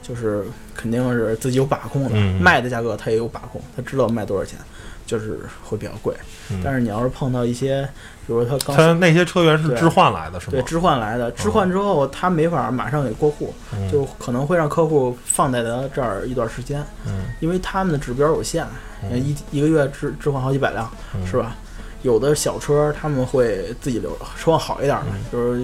[0.03, 2.41] 就是肯定是自己有把控的，嗯。
[2.41, 4.59] 卖的价格他也有把控，他知道卖多少钱，
[5.07, 6.15] 就是会比较贵。
[6.51, 6.61] 嗯。
[6.63, 7.89] 但是你要是碰到一些，
[8.27, 10.51] 比如他刚他那些车源是置换来的，是吗？
[10.53, 13.91] 对置换来的，置换之后他没法马上给过户，嗯。
[13.91, 17.25] 就可能会让客户放在他这儿一段时间，嗯。
[17.41, 18.67] 因为他们的指标有限，
[19.03, 19.19] 嗯。
[19.19, 21.27] 一一个月置置换好几百辆，嗯。
[21.27, 21.57] 是吧？
[22.03, 25.63] 有的小车他们会自己留，车况好一点的，就是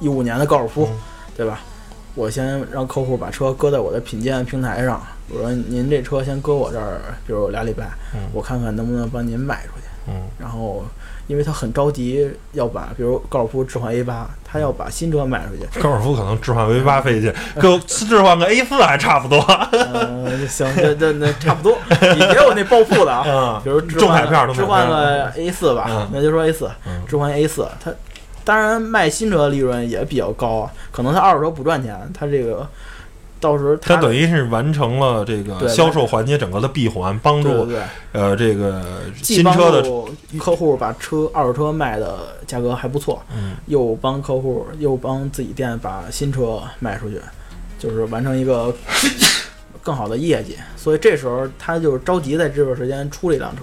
[0.00, 0.98] 一五年的高尔夫，嗯。
[1.36, 1.60] 对吧？
[2.14, 9.86] 我先让客户把车搁在我的品鉴平台上，我说您这车先搁我这儿，比如俩礼拜，嗯我看看能不能帮您卖出去。
[10.08, 10.84] 嗯然后，
[11.26, 15.80] 因为他很着急要把，比如高尔夫置换 A 八，他要把新车卖出去。
[15.80, 19.40] 高尔夫可能置换 A 八费劲，给我 置换个 A 四还差不多。
[19.72, 23.24] 嗯，行，那 那那差不多，你别有那暴富的啊。
[23.26, 24.22] 嗯比如置中换
[24.54, 27.92] 置换个 A 四吧，嗯那就说 A 四，嗯置换 A 四，他
[28.44, 32.64] 当然卖新车的利润也比较高啊，可能他二手车不赚钱，他这个
[33.38, 37.68] 到时候他它等于是完成了这个销售环节整个的闭环，帮助
[38.12, 40.08] 呃这个新车的助
[40.38, 47.20] 客户把车二手车卖的价格还不错，嗯又帮客户又帮自己店把新车卖出去，
[47.78, 48.74] 就是完成一个
[49.82, 50.56] 更好的业绩。
[50.76, 53.62] 所以这时候他就着急在这段时间出了一辆车，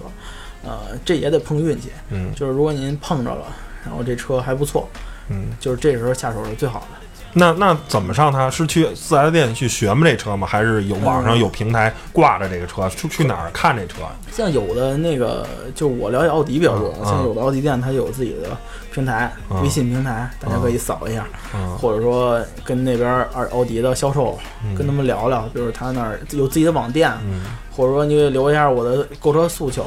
[0.64, 1.90] 呃，这也得碰运气。
[2.10, 3.44] 嗯就是如果您碰着了，
[3.84, 4.88] 然后这车还不错，
[5.30, 7.03] 嗯，就是这时候下手是最好的。
[7.36, 8.48] 那那怎么上它？
[8.48, 10.46] 是去四 S 店去学吗这车吗？
[10.46, 12.88] 还是有网上嗯有平台挂着这个车？
[12.88, 13.96] 去去哪儿看这车？
[14.32, 18.56] 像有的那个，就我了解奥迪比较多，嗯像有的奥迪店它有自己的
[18.92, 29.84] 平台，嗯微信平台，大家可以扫一下，嗯或者说跟那边二奥迪的销售嗯跟他们聊聊，就是他那儿有自己的网店，嗯，或者说你留一下我的购车诉求，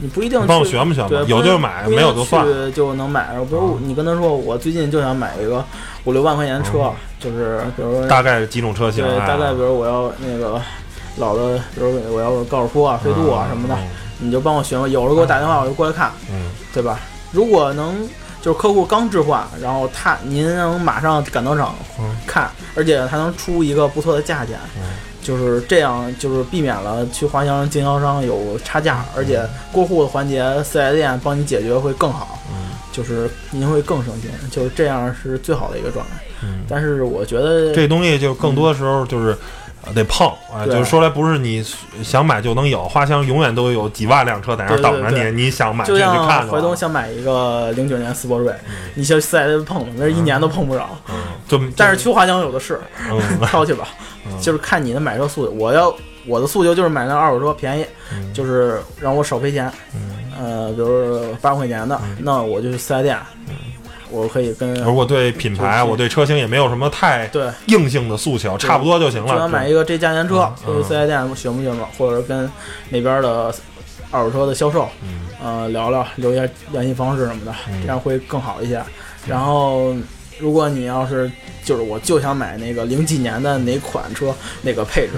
[0.00, 2.44] 你不一定你帮我去学不学对，有就买，没有就算。
[2.44, 3.28] 去就能买。
[3.48, 5.64] 比如你跟他说，我最近就想买一个
[6.04, 9.04] 五六万块钱的车，就是比如说大概几种车型？
[9.04, 10.60] 对，哎大概比如我要那个
[11.16, 13.76] 老的，比如我要高尔夫啊、飞度啊什么的，
[14.18, 16.98] 你就帮我选，有时候给我打电话，我就过来看，嗯对吧？
[17.30, 18.08] 如果能
[18.40, 24.82] 就是客户刚置换，然后他您能马上赶到场嗯看，而且还能出一个不错的价钱，嗯
[25.22, 32.72] 就是这样，就是避免了去花乡经销商有差价，而且过户的环节四 S 店帮你解决会更好，嗯。
[32.92, 36.12] 就是您会更省心，就是这样是最好的一个状态。
[36.42, 39.34] 嗯，但是我觉得这东西就更多的时候就是。
[39.84, 41.60] 呃得碰啊，就是说来不是你
[42.04, 46.52] 想买就能有，花乡永远都有几万辆车在那等着你，你想买去就去看就完了。
[46.52, 48.54] 怀东想买一个零九年斯铂瑞，
[48.94, 50.88] 你去四 S 碰，那一年都碰不着。
[51.08, 51.16] 嗯，
[51.48, 53.20] 就但是去花乡有的是，嗯。
[53.50, 53.88] 挑去吧，
[54.26, 54.40] 嗯。
[54.40, 55.52] 就是看你的买车诉求。
[55.52, 55.94] 我要
[56.26, 58.32] 我的诉求就是买辆二手车便宜，嗯。
[58.32, 59.70] 就是让我少赔钱。
[59.94, 60.16] 嗯。
[60.38, 63.18] 呃，比如八万块钱的，那我就去四 S 店，
[64.10, 69.32] 我可以跟如果对品牌，我对车型也没有什么太对，硬性的诉求，差不多就行了。
[69.32, 70.50] 就想买一个这价钱车，
[70.86, 72.50] 四 S 店询不选吧，或者跟
[72.88, 73.54] 那边的
[74.10, 75.20] 二手车的销售，嗯。
[75.44, 77.80] 呃，聊聊，留一下联系方式什么的，嗯。
[77.82, 78.82] 这样会更好一些。
[79.26, 79.94] 然后，
[80.42, 81.30] 如果你要是
[81.64, 85.12] 就是我就想买那个零几年的哪款车那个配置，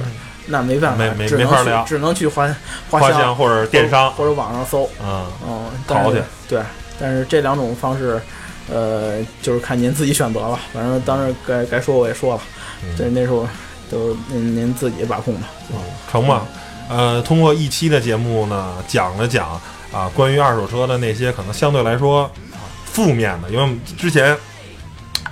[0.47, 2.47] 那没办法，没没没法聊只能去花
[2.91, 6.61] 花花乡乡或者电商，或者网上搜，嗯嗯，淘去对，
[7.01, 8.21] 但是这两种方式。
[8.67, 12.41] 呃，就是看您自己选择了，反正当时该该说我也说了，
[12.83, 13.47] 嗯这那时候
[13.91, 15.51] 都您您自己把控吧。
[15.71, 15.77] 嗯
[16.11, 16.47] 成吧？
[16.89, 19.61] 呃，通过一期的节目呢，讲了讲
[19.93, 22.23] 啊，关于二手车的那些可能相对来说
[22.55, 24.35] 啊负面的，因为我们之前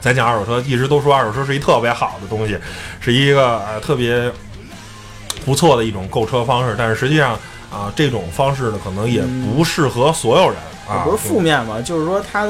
[0.03, 2.59] 咱讲二手车，一直都说二手车是一特别好的东西，
[3.01, 4.31] 是一个呃特别
[5.47, 7.39] 不错的一种购车方式，但是实际上
[7.71, 10.57] 啊，这种方式呢，可能也不适合所有人
[10.89, 11.05] 啊。
[11.05, 12.49] 不是负面嘛，就是说它，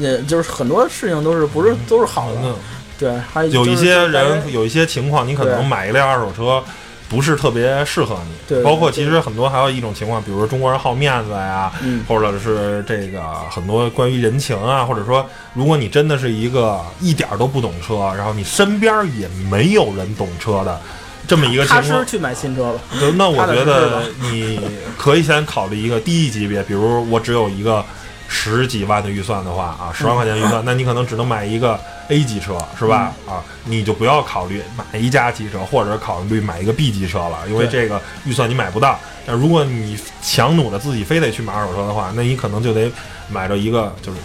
[0.00, 2.56] 呃就是很多事情都是不是都是好的，嗯
[2.98, 6.64] 对，还有一就是些人有一些情况，你可能买一辆二手车。
[7.08, 12.04] 不是特别适合你，对包括其实很多还有一种情况，比如说中国人好面子呀，嗯。
[12.08, 20.80] 或者是这个很多关于人情啊，或者说，如果你真的是一个一点儿都不懂车，然后你身边也没有人懂车的
[21.28, 22.80] 这么一个情况，去买新车吧。
[23.00, 24.02] 就那我觉得
[24.32, 24.60] 你
[24.98, 27.84] 可以先考虑一个低一级别，比如我只有一个
[28.28, 33.12] 十几万的预算的话啊，十万块钱预算，那你可能只能买一个 A 级车，是吧？
[33.26, 38.98] 啊，你就不要考虑买一家级车，或者考虑买一个 B 级车了，因为这个预算你买不到。
[39.26, 42.90] 但如果你强弩着自己非得去买二手车的话，那你可能就得
[43.28, 44.18] 买着一个就是。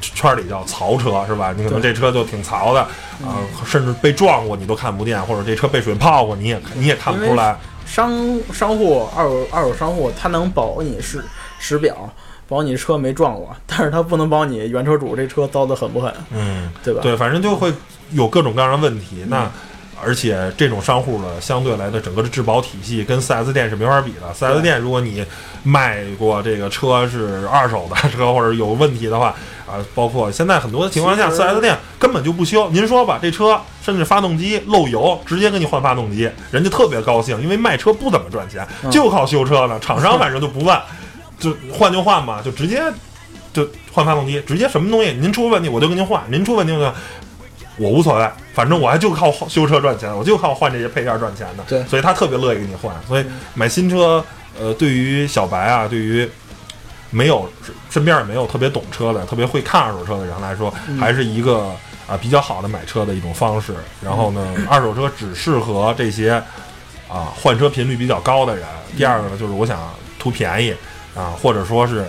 [0.00, 1.52] 圈里叫槽车是吧？
[1.56, 2.80] 你可能这车就挺槽的，
[3.20, 7.56] 啊、甚至被撞过你都看不见，或者这车被水泡过你也你也看不出来。
[7.84, 8.12] 商
[8.52, 11.24] 商户二手二手商户，他能保你是
[11.58, 12.08] 实表，
[12.48, 17.00] 保你车没撞过，但是他不能保你原车主这车糟的狠不狠，嗯，对吧？
[17.02, 17.72] 对，反正就会
[18.12, 19.24] 有各种各样的问题。
[19.28, 19.50] 那
[20.02, 24.32] 而且这种商户呢，相对来的整个的质保体系跟 4S 店是没法比的。
[24.32, 25.24] 4S 店如果你
[25.64, 29.34] 卖过这个车是二手的车或者有问题的话，
[29.66, 32.70] 啊，包括现在很多的情况下其实，4S 店根本就不修。
[32.70, 39.78] 您说吧，这车甚至发动机漏油，直接给你换发动机，人家特别高兴，因为卖车不怎么赚钱，嗯就靠修车呢。
[39.80, 40.78] 厂商反正就不问，
[41.38, 42.82] 就换就换嘛，就直接
[43.52, 46.94] 就换发动机，直接什么东西您出问题我就跟您换，您出问题我就。
[47.80, 51.62] 我无所谓，反正我还就靠修车赚钱，我就靠换这些配件赚钱的。
[51.68, 52.92] 对所以他特别乐意给你换。
[53.06, 53.24] 所以
[53.54, 54.20] 买新车，
[54.58, 56.28] 呃，对于小白啊，对于
[57.10, 57.48] 没有
[57.88, 61.70] 身边也没有特别懂车的、特别会看二手车的人来说，还是一个
[62.08, 63.72] 啊比较好的买车的一种方式。
[64.02, 66.32] 然后呢，二手车只适合这些
[67.08, 68.64] 啊换车频率比较高的人。
[68.96, 69.78] 第二个呢，就是我想
[70.18, 70.74] 图便宜
[71.18, 72.04] 啊，或者说是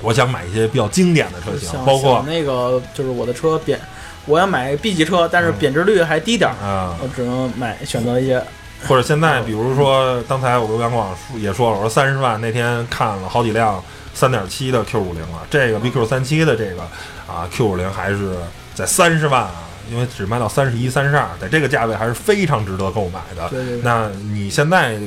[0.00, 3.78] 我想买一些比较经典的车型，包括那个就是我的车贬，
[4.24, 6.96] 我要买 B 级车，但是贬值率还低点儿，啊。
[7.02, 8.42] 我只能买选择一些
[8.88, 13.82] 或者现在，比如说刚才我跟杨广也说了，我说三十万那天看了好几辆
[14.14, 16.82] 三点七的 Q 五零了，这个 VQ 三七的这个
[17.26, 18.36] 啊 Q 五零还是
[18.74, 23.48] 在三十万啊，因为只卖到三十一、三十二，在这个价位还是非常值得购买的。
[23.48, 24.98] 对对对那你现在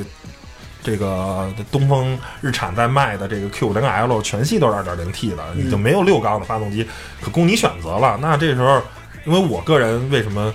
[0.82, 6.86] 这个东风日产在卖的这个 Q 五零 L 全系都是 2.0T 的，嗯你就没有六缸的发动机
[7.20, 8.18] 可供你选择了。
[8.20, 8.80] 那这时候，
[9.24, 10.52] 因为我个人为什么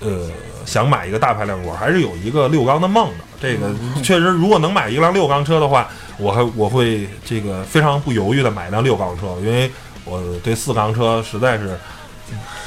[0.00, 0.28] 呃
[0.66, 3.24] 想买一个大排量，我还是有一个六缸的梦的。
[3.40, 5.88] 这个嗯确实，如果能买一辆六缸车的话，
[6.18, 9.70] 我还我会这个非常不犹豫的买一辆六缸车，因为
[10.04, 11.78] 我对四缸车实在是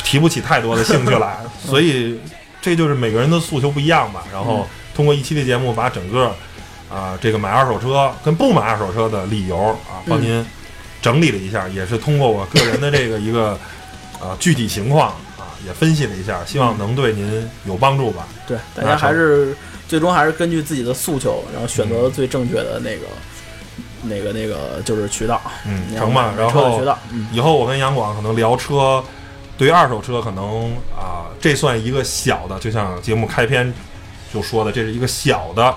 [0.04, 2.20] 提不起太多的兴趣来，所以
[2.62, 4.24] 这就是每个人的诉求不一样吧。
[4.32, 6.34] 然后通过一期的节目，把整个
[6.96, 10.46] 啊、这个买二手车跟不买二手车的理由啊，帮您
[11.02, 13.60] 整理了一下，也是通过我个人的这个一个
[14.22, 18.26] 呃具体情况啊，也分析了一下，希望能对您有帮助吧。
[18.48, 19.54] 对，大家还是
[19.90, 23.06] 最终还是根据自己的诉求，然后选嗯择最正确的那个、
[24.04, 26.34] 那个、那个就是渠道，嗯，成吧。
[26.38, 29.04] 然后车的渠道，嗯，以后我跟杨广可能聊车，
[29.58, 33.74] 对于二手车可能啊、这算一个小的，就像节目开篇
[34.34, 35.76] 就说的，这是一个小的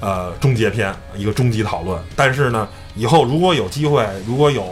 [0.00, 2.00] 呃终结篇，一个终极讨论。
[2.16, 4.64] 但是呢，以后如果有机会，如果有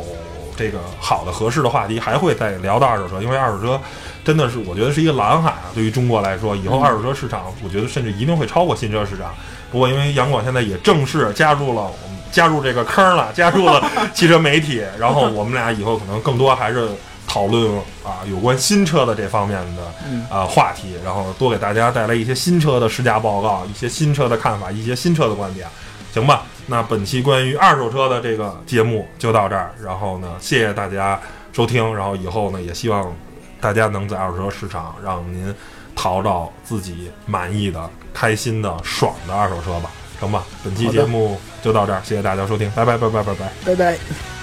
[0.57, 3.81] 这个好的合适的话题，还会再聊到二手车，因为二手车
[4.25, 5.71] 真的是我觉得是一个蓝海啊。
[5.75, 9.33] 对于中国来说，以后二手车市场，我觉得甚至一定会超过新车市场。
[9.71, 11.91] 不过因为杨广现在也正式加入了
[12.33, 13.83] 加入这个坑了，加入了
[14.15, 16.89] 汽车媒体，然后我们俩以后可能更多还是
[17.39, 17.73] 讨论
[18.05, 25.69] 啊有关新车的这方面的嗯啊话题，然后多给大家带来一些新车的试驾报告，一些新车的看法，一些新车的观点，
[26.13, 26.43] 行吧？
[26.67, 31.21] 那本期关于二手车的这个节目就到这儿，然后呢，谢谢大家
[31.53, 33.15] 收听，然后以后呢，也希望
[33.61, 35.55] 大家能在二手车市场让您
[35.95, 40.43] 淘到自己满意的、开心的、爽的二手车吧，成吧？
[40.65, 43.53] 本期节目就到这儿，谢谢大家收听，拜拜拜拜拜拜。
[43.65, 44.38] 拜拜。